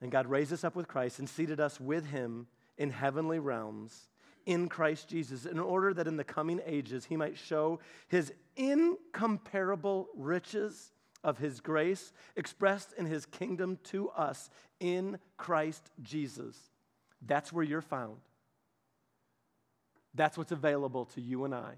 And 0.02 0.10
God 0.10 0.26
raised 0.26 0.52
us 0.52 0.64
up 0.64 0.74
with 0.74 0.88
Christ 0.88 1.18
and 1.18 1.28
seated 1.28 1.60
us 1.60 1.80
with 1.80 2.06
Him 2.06 2.46
in 2.76 2.90
heavenly 2.90 3.38
realms 3.38 4.08
in 4.46 4.68
Christ 4.68 5.08
Jesus, 5.08 5.46
in 5.46 5.58
order 5.58 5.94
that 5.94 6.06
in 6.06 6.16
the 6.16 6.24
coming 6.24 6.60
ages 6.66 7.04
he 7.04 7.16
might 7.16 7.36
show 7.36 7.80
his 8.08 8.32
incomparable 8.56 10.08
riches 10.16 10.92
of 11.24 11.38
his 11.38 11.60
grace 11.60 12.12
expressed 12.36 12.92
in 12.94 13.06
his 13.06 13.26
kingdom 13.26 13.78
to 13.84 14.08
us 14.10 14.50
in 14.80 15.18
Christ 15.36 15.90
Jesus. 16.02 16.56
That's 17.24 17.52
where 17.52 17.64
you're 17.64 17.80
found. 17.80 18.16
That's 20.14 20.36
what's 20.36 20.52
available 20.52 21.06
to 21.06 21.20
you 21.20 21.44
and 21.44 21.54
I. 21.54 21.74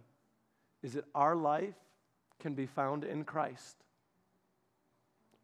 Is 0.82 0.94
that 0.94 1.04
our 1.14 1.36
life 1.36 1.74
can 2.40 2.54
be 2.54 2.66
found 2.66 3.04
in 3.04 3.24
Christ. 3.24 3.83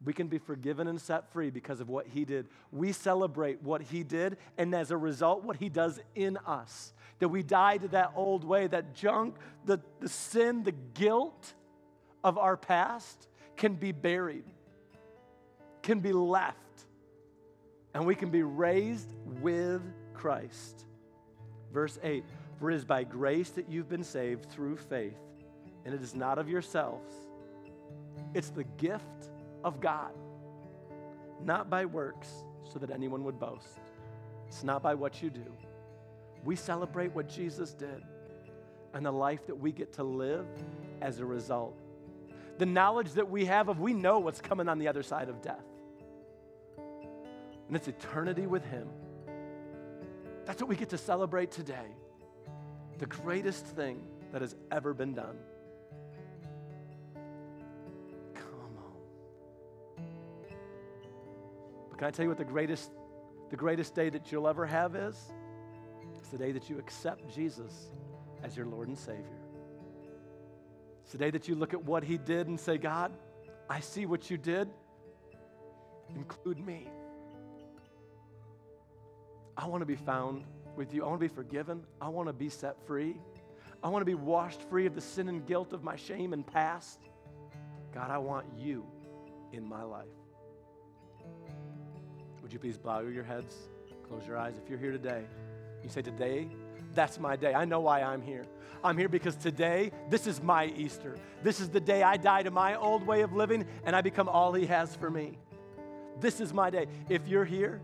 We 0.03 0.13
can 0.13 0.27
be 0.27 0.39
forgiven 0.39 0.87
and 0.87 0.99
set 0.99 1.31
free 1.31 1.51
because 1.51 1.79
of 1.79 1.89
what 1.89 2.07
he 2.07 2.25
did. 2.25 2.47
We 2.71 2.91
celebrate 2.91 3.61
what 3.61 3.81
he 3.81 4.03
did, 4.03 4.37
and 4.57 4.73
as 4.73 4.89
a 4.89 4.97
result, 4.97 5.43
what 5.43 5.57
he 5.57 5.69
does 5.69 5.99
in 6.15 6.37
us. 6.37 6.93
That 7.19 7.29
we 7.29 7.43
die 7.43 7.77
to 7.77 7.87
that 7.89 8.13
old 8.15 8.43
way, 8.43 8.65
that 8.67 8.95
junk, 8.95 9.35
the, 9.65 9.79
the 9.99 10.09
sin, 10.09 10.63
the 10.63 10.71
guilt 10.71 11.53
of 12.23 12.39
our 12.39 12.57
past 12.57 13.27
can 13.55 13.75
be 13.75 13.91
buried, 13.91 14.45
can 15.83 15.99
be 15.99 16.13
left, 16.13 16.57
and 17.93 18.05
we 18.05 18.15
can 18.15 18.31
be 18.31 18.41
raised 18.41 19.13
with 19.39 19.81
Christ. 20.15 20.85
Verse 21.71 21.99
8 22.01 22.23
For 22.57 22.71
it 22.71 22.75
is 22.75 22.85
by 22.85 23.03
grace 23.03 23.51
that 23.51 23.69
you've 23.69 23.89
been 23.89 24.03
saved 24.03 24.49
through 24.49 24.77
faith, 24.77 25.19
and 25.85 25.93
it 25.93 26.01
is 26.01 26.15
not 26.15 26.39
of 26.39 26.49
yourselves, 26.49 27.13
it's 28.33 28.49
the 28.49 28.63
gift 28.63 29.30
of 29.63 29.79
God, 29.79 30.11
not 31.43 31.69
by 31.69 31.85
works 31.85 32.29
so 32.63 32.79
that 32.79 32.91
anyone 32.91 33.23
would 33.23 33.39
boast. 33.39 33.79
It's 34.47 34.63
not 34.63 34.81
by 34.83 34.95
what 34.95 35.21
you 35.21 35.29
do. 35.29 35.45
We 36.43 36.55
celebrate 36.55 37.13
what 37.13 37.29
Jesus 37.29 37.73
did 37.73 38.03
and 38.93 39.05
the 39.05 39.11
life 39.11 39.45
that 39.47 39.55
we 39.55 39.71
get 39.71 39.93
to 39.93 40.03
live 40.03 40.45
as 41.01 41.19
a 41.19 41.25
result. 41.25 41.77
The 42.57 42.65
knowledge 42.65 43.13
that 43.13 43.29
we 43.29 43.45
have 43.45 43.69
of, 43.69 43.79
we 43.79 43.93
know 43.93 44.19
what's 44.19 44.41
coming 44.41 44.67
on 44.67 44.77
the 44.77 44.87
other 44.87 45.03
side 45.03 45.29
of 45.29 45.41
death. 45.41 45.65
And 47.67 47.75
it's 47.75 47.87
eternity 47.87 48.47
with 48.47 48.65
Him. 48.65 48.87
That's 50.45 50.61
what 50.61 50.69
we 50.69 50.75
get 50.75 50.89
to 50.89 50.97
celebrate 50.97 51.51
today. 51.51 51.95
The 52.97 53.05
greatest 53.05 53.65
thing 53.65 54.03
that 54.31 54.41
has 54.41 54.55
ever 54.71 54.93
been 54.93 55.13
done. 55.13 55.37
Can 62.01 62.07
I 62.07 62.11
tell 62.11 62.23
you 62.23 62.29
what 62.29 62.39
the 62.39 62.43
greatest, 62.43 62.89
the 63.51 63.55
greatest 63.55 63.93
day 63.93 64.09
that 64.09 64.31
you'll 64.31 64.47
ever 64.47 64.65
have 64.65 64.95
is? 64.95 65.15
It's 66.17 66.29
the 66.29 66.37
day 66.39 66.51
that 66.51 66.67
you 66.67 66.79
accept 66.79 67.31
Jesus 67.31 67.91
as 68.41 68.57
your 68.57 68.65
Lord 68.65 68.87
and 68.87 68.97
Savior. 68.97 69.39
It's 71.03 71.11
the 71.11 71.19
day 71.19 71.29
that 71.29 71.47
you 71.47 71.53
look 71.53 71.75
at 71.75 71.85
what 71.85 72.03
He 72.03 72.17
did 72.17 72.47
and 72.47 72.59
say, 72.59 72.79
God, 72.79 73.11
I 73.69 73.81
see 73.81 74.07
what 74.07 74.31
you 74.31 74.39
did. 74.39 74.67
Include 76.15 76.57
me. 76.57 76.89
I 79.55 79.67
want 79.67 79.83
to 79.83 79.85
be 79.85 79.95
found 79.95 80.45
with 80.75 80.95
you. 80.95 81.03
I 81.03 81.07
want 81.07 81.21
to 81.21 81.29
be 81.29 81.35
forgiven. 81.35 81.83
I 82.01 82.07
want 82.07 82.29
to 82.29 82.33
be 82.33 82.49
set 82.49 82.83
free. 82.87 83.21
I 83.83 83.89
want 83.89 84.01
to 84.01 84.07
be 84.07 84.15
washed 84.15 84.63
free 84.71 84.87
of 84.87 84.95
the 84.95 85.01
sin 85.01 85.29
and 85.29 85.45
guilt 85.45 85.71
of 85.71 85.83
my 85.83 85.97
shame 85.97 86.33
and 86.33 86.47
past. 86.47 86.99
God, 87.93 88.09
I 88.09 88.17
want 88.17 88.47
you 88.57 88.87
in 89.53 89.63
my 89.63 89.83
life. 89.83 90.07
Would 92.51 92.55
you 92.55 92.69
please 92.69 92.77
bow 92.77 92.99
your 92.99 93.23
heads, 93.23 93.55
close 94.09 94.27
your 94.27 94.37
eyes? 94.37 94.55
If 94.61 94.69
you're 94.69 94.77
here 94.77 94.91
today, 94.91 95.23
you 95.81 95.89
say, 95.89 96.01
Today, 96.01 96.49
that's 96.93 97.17
my 97.17 97.37
day. 97.37 97.53
I 97.53 97.63
know 97.63 97.79
why 97.79 98.01
I'm 98.01 98.21
here. 98.21 98.45
I'm 98.83 98.97
here 98.97 99.07
because 99.07 99.37
today, 99.37 99.93
this 100.09 100.27
is 100.27 100.43
my 100.43 100.65
Easter. 100.65 101.15
This 101.43 101.61
is 101.61 101.69
the 101.69 101.79
day 101.79 102.03
I 102.03 102.17
die 102.17 102.43
to 102.43 102.51
my 102.51 102.75
old 102.75 103.07
way 103.07 103.21
of 103.21 103.31
living 103.31 103.65
and 103.85 103.95
I 103.95 104.01
become 104.01 104.27
all 104.27 104.51
He 104.51 104.65
has 104.65 104.97
for 104.97 105.09
me. 105.09 105.37
This 106.19 106.41
is 106.41 106.53
my 106.53 106.69
day. 106.69 106.87
If 107.07 107.25
you're 107.25 107.45
here, 107.45 107.79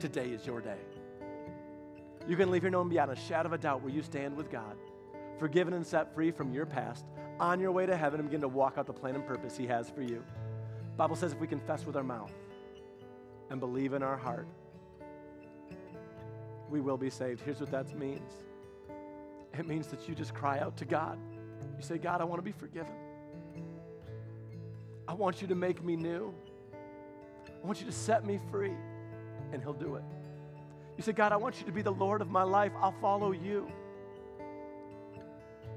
today 0.00 0.30
is 0.30 0.46
your 0.46 0.62
day. 0.62 0.78
You 2.26 2.38
can 2.38 2.50
leave 2.50 2.62
here 2.62 2.70
knowing 2.70 2.88
beyond 2.88 3.10
a 3.10 3.16
shadow 3.16 3.48
of 3.48 3.52
a 3.52 3.58
doubt 3.58 3.82
where 3.82 3.92
you 3.92 4.02
stand 4.02 4.34
with 4.34 4.50
God, 4.50 4.74
forgiven 5.38 5.74
and 5.74 5.86
set 5.86 6.14
free 6.14 6.30
from 6.30 6.54
your 6.54 6.64
past, 6.64 7.04
on 7.38 7.60
your 7.60 7.72
way 7.72 7.84
to 7.84 7.94
heaven 7.94 8.20
and 8.20 8.30
begin 8.30 8.40
to 8.40 8.48
walk 8.48 8.78
out 8.78 8.86
the 8.86 8.92
plan 8.94 9.16
and 9.16 9.26
purpose 9.26 9.54
He 9.54 9.66
has 9.66 9.90
for 9.90 10.00
you. 10.00 10.24
Bible 10.96 11.14
says 11.14 11.32
if 11.32 11.38
we 11.38 11.46
confess 11.46 11.84
with 11.84 11.96
our 11.96 12.02
mouth 12.02 12.32
and 13.52 13.60
believe 13.60 13.92
in 13.92 14.02
our 14.02 14.16
heart, 14.16 14.48
we 16.70 16.80
will 16.80 16.96
be 16.96 17.10
saved. 17.10 17.42
Here's 17.42 17.60
what 17.60 17.70
that 17.70 17.96
means 17.96 18.32
it 19.58 19.68
means 19.68 19.88
that 19.88 20.08
you 20.08 20.14
just 20.14 20.32
cry 20.32 20.58
out 20.58 20.78
to 20.78 20.86
God. 20.86 21.18
You 21.76 21.82
say, 21.82 21.98
God, 21.98 22.22
I 22.22 22.24
want 22.24 22.38
to 22.38 22.42
be 22.42 22.52
forgiven. 22.52 22.94
I 25.06 25.12
want 25.12 25.42
you 25.42 25.48
to 25.48 25.54
make 25.54 25.84
me 25.84 25.94
new. 25.94 26.32
I 27.46 27.66
want 27.66 27.78
you 27.78 27.84
to 27.84 27.92
set 27.92 28.24
me 28.24 28.40
free. 28.50 28.72
And 29.52 29.62
He'll 29.62 29.74
do 29.74 29.96
it. 29.96 30.04
You 30.96 31.02
say, 31.02 31.12
God, 31.12 31.32
I 31.32 31.36
want 31.36 31.60
you 31.60 31.66
to 31.66 31.72
be 31.72 31.82
the 31.82 31.92
Lord 31.92 32.22
of 32.22 32.30
my 32.30 32.44
life. 32.44 32.72
I'll 32.80 32.94
follow 33.02 33.32
you. 33.32 33.70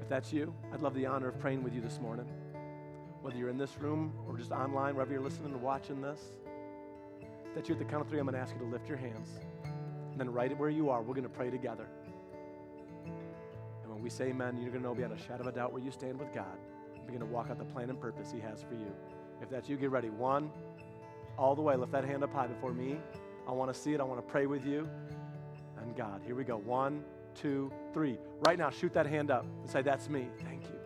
If 0.00 0.08
that's 0.08 0.32
you, 0.32 0.54
I'd 0.72 0.80
love 0.80 0.94
the 0.94 1.04
honor 1.04 1.28
of 1.28 1.38
praying 1.38 1.62
with 1.62 1.74
you 1.74 1.82
this 1.82 2.00
morning. 2.00 2.26
Whether 3.20 3.36
you're 3.36 3.50
in 3.50 3.58
this 3.58 3.76
room 3.78 4.14
or 4.26 4.38
just 4.38 4.50
online, 4.50 4.94
wherever 4.94 5.12
you're 5.12 5.20
listening 5.20 5.52
or 5.52 5.58
watching 5.58 6.00
this, 6.00 6.20
if 7.56 7.60
that's 7.60 7.68
you 7.70 7.74
at 7.74 7.78
the 7.78 7.86
count 7.86 8.02
of 8.02 8.08
three, 8.10 8.18
I'm 8.18 8.26
going 8.26 8.34
to 8.34 8.40
ask 8.40 8.52
you 8.52 8.58
to 8.58 8.66
lift 8.66 8.86
your 8.86 8.98
hands. 8.98 9.30
And 10.10 10.20
then, 10.20 10.30
right 10.30 10.54
where 10.58 10.68
you 10.68 10.90
are, 10.90 11.00
we're 11.00 11.14
going 11.14 11.22
to 11.22 11.30
pray 11.30 11.48
together. 11.48 11.86
And 13.82 13.90
when 13.90 14.02
we 14.02 14.10
say 14.10 14.26
amen, 14.26 14.58
you're 14.58 14.68
going 14.68 14.82
to 14.82 14.88
know 14.88 14.94
beyond 14.94 15.14
a 15.14 15.18
shadow 15.18 15.40
of 15.40 15.46
a 15.46 15.52
doubt 15.52 15.72
where 15.72 15.80
you 15.80 15.90
stand 15.90 16.18
with 16.18 16.34
God. 16.34 16.58
Begin 17.06 17.20
to 17.20 17.26
walk 17.26 17.48
out 17.48 17.56
the 17.56 17.64
plan 17.64 17.88
and 17.88 17.98
purpose 17.98 18.30
He 18.30 18.40
has 18.40 18.62
for 18.62 18.74
you. 18.74 18.92
If 19.40 19.48
that's 19.48 19.70
you, 19.70 19.78
get 19.78 19.90
ready. 19.90 20.10
One, 20.10 20.50
all 21.38 21.54
the 21.54 21.62
way. 21.62 21.74
Lift 21.76 21.92
that 21.92 22.04
hand 22.04 22.22
up 22.22 22.34
high 22.34 22.46
before 22.46 22.74
me. 22.74 22.98
I 23.48 23.52
want 23.52 23.72
to 23.72 23.80
see 23.80 23.94
it. 23.94 24.00
I 24.00 24.04
want 24.04 24.20
to 24.20 24.30
pray 24.30 24.44
with 24.44 24.66
you 24.66 24.86
and 25.80 25.96
God. 25.96 26.20
Here 26.26 26.34
we 26.34 26.44
go. 26.44 26.58
One, 26.58 27.04
two, 27.34 27.72
three. 27.94 28.18
Right 28.46 28.58
now, 28.58 28.68
shoot 28.68 28.92
that 28.92 29.06
hand 29.06 29.30
up 29.30 29.46
and 29.62 29.70
say, 29.70 29.80
That's 29.80 30.10
me. 30.10 30.26
Thank 30.44 30.64
you. 30.64 30.78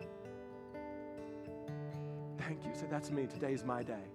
Thank 2.37 2.63
you. 2.63 2.71
Say, 2.73 2.85
That's 2.89 3.11
me. 3.11 3.27
Today's 3.27 3.65
my 3.65 3.83
day. 3.83 4.05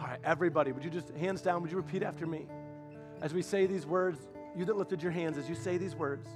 All 0.00 0.06
right, 0.06 0.18
everybody, 0.24 0.72
would 0.72 0.82
you 0.82 0.88
just, 0.88 1.10
hands 1.10 1.42
down, 1.42 1.60
would 1.60 1.70
you 1.70 1.76
repeat 1.76 2.02
after 2.02 2.26
me? 2.26 2.46
As 3.20 3.34
we 3.34 3.42
say 3.42 3.66
these 3.66 3.84
words, 3.84 4.18
you 4.56 4.64
that 4.64 4.74
lifted 4.74 5.02
your 5.02 5.12
hands, 5.12 5.36
as 5.36 5.46
you 5.46 5.54
say 5.54 5.76
these 5.76 5.94
words, 5.94 6.26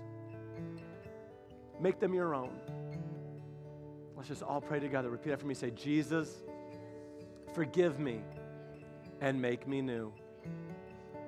make 1.80 1.98
them 1.98 2.12
your 2.12 2.34
own. 2.34 2.50
Let's 4.16 4.28
just 4.28 4.42
all 4.42 4.60
pray 4.60 4.80
together. 4.80 5.08
Repeat 5.08 5.32
after 5.32 5.46
me. 5.46 5.54
Say, 5.54 5.70
Jesus, 5.70 6.42
forgive 7.54 7.98
me 7.98 8.20
and 9.22 9.40
make 9.40 9.66
me 9.66 9.80
new. 9.80 10.12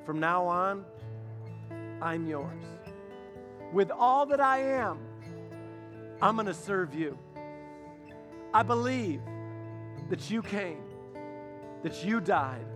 From 0.05 0.21
now 0.21 0.45
on, 0.45 0.85
I'm 2.03 2.27
yours. 2.29 2.63
With 3.73 3.91
all 3.91 4.27
that 4.27 4.41
I 4.41 4.59
am, 4.59 4.99
I'm 6.21 6.37
going 6.37 6.47
to 6.47 6.55
serve 6.55 6.95
you. 6.95 7.19
I 8.53 8.63
believe 8.63 9.23
that 10.11 10.31
you 10.31 10.43
came, 10.43 10.83
that 11.83 12.05
you 12.05 12.21
died, 12.21 12.67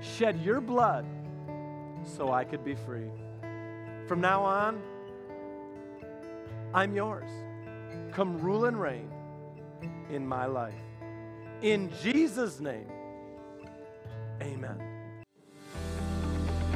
shed 0.00 0.40
your 0.40 0.60
blood 0.60 1.06
so 2.04 2.32
I 2.32 2.44
could 2.44 2.64
be 2.64 2.74
free. 2.74 3.10
From 4.06 4.20
now 4.20 4.42
on, 4.42 4.80
I'm 6.74 6.94
yours. 6.94 7.30
Come 8.12 8.40
rule 8.40 8.64
and 8.66 8.80
reign 8.80 9.10
in 10.10 10.26
my 10.26 10.46
life. 10.46 10.74
In 11.62 11.90
Jesus' 12.02 12.60
name, 12.60 12.90
amen. 14.42 14.91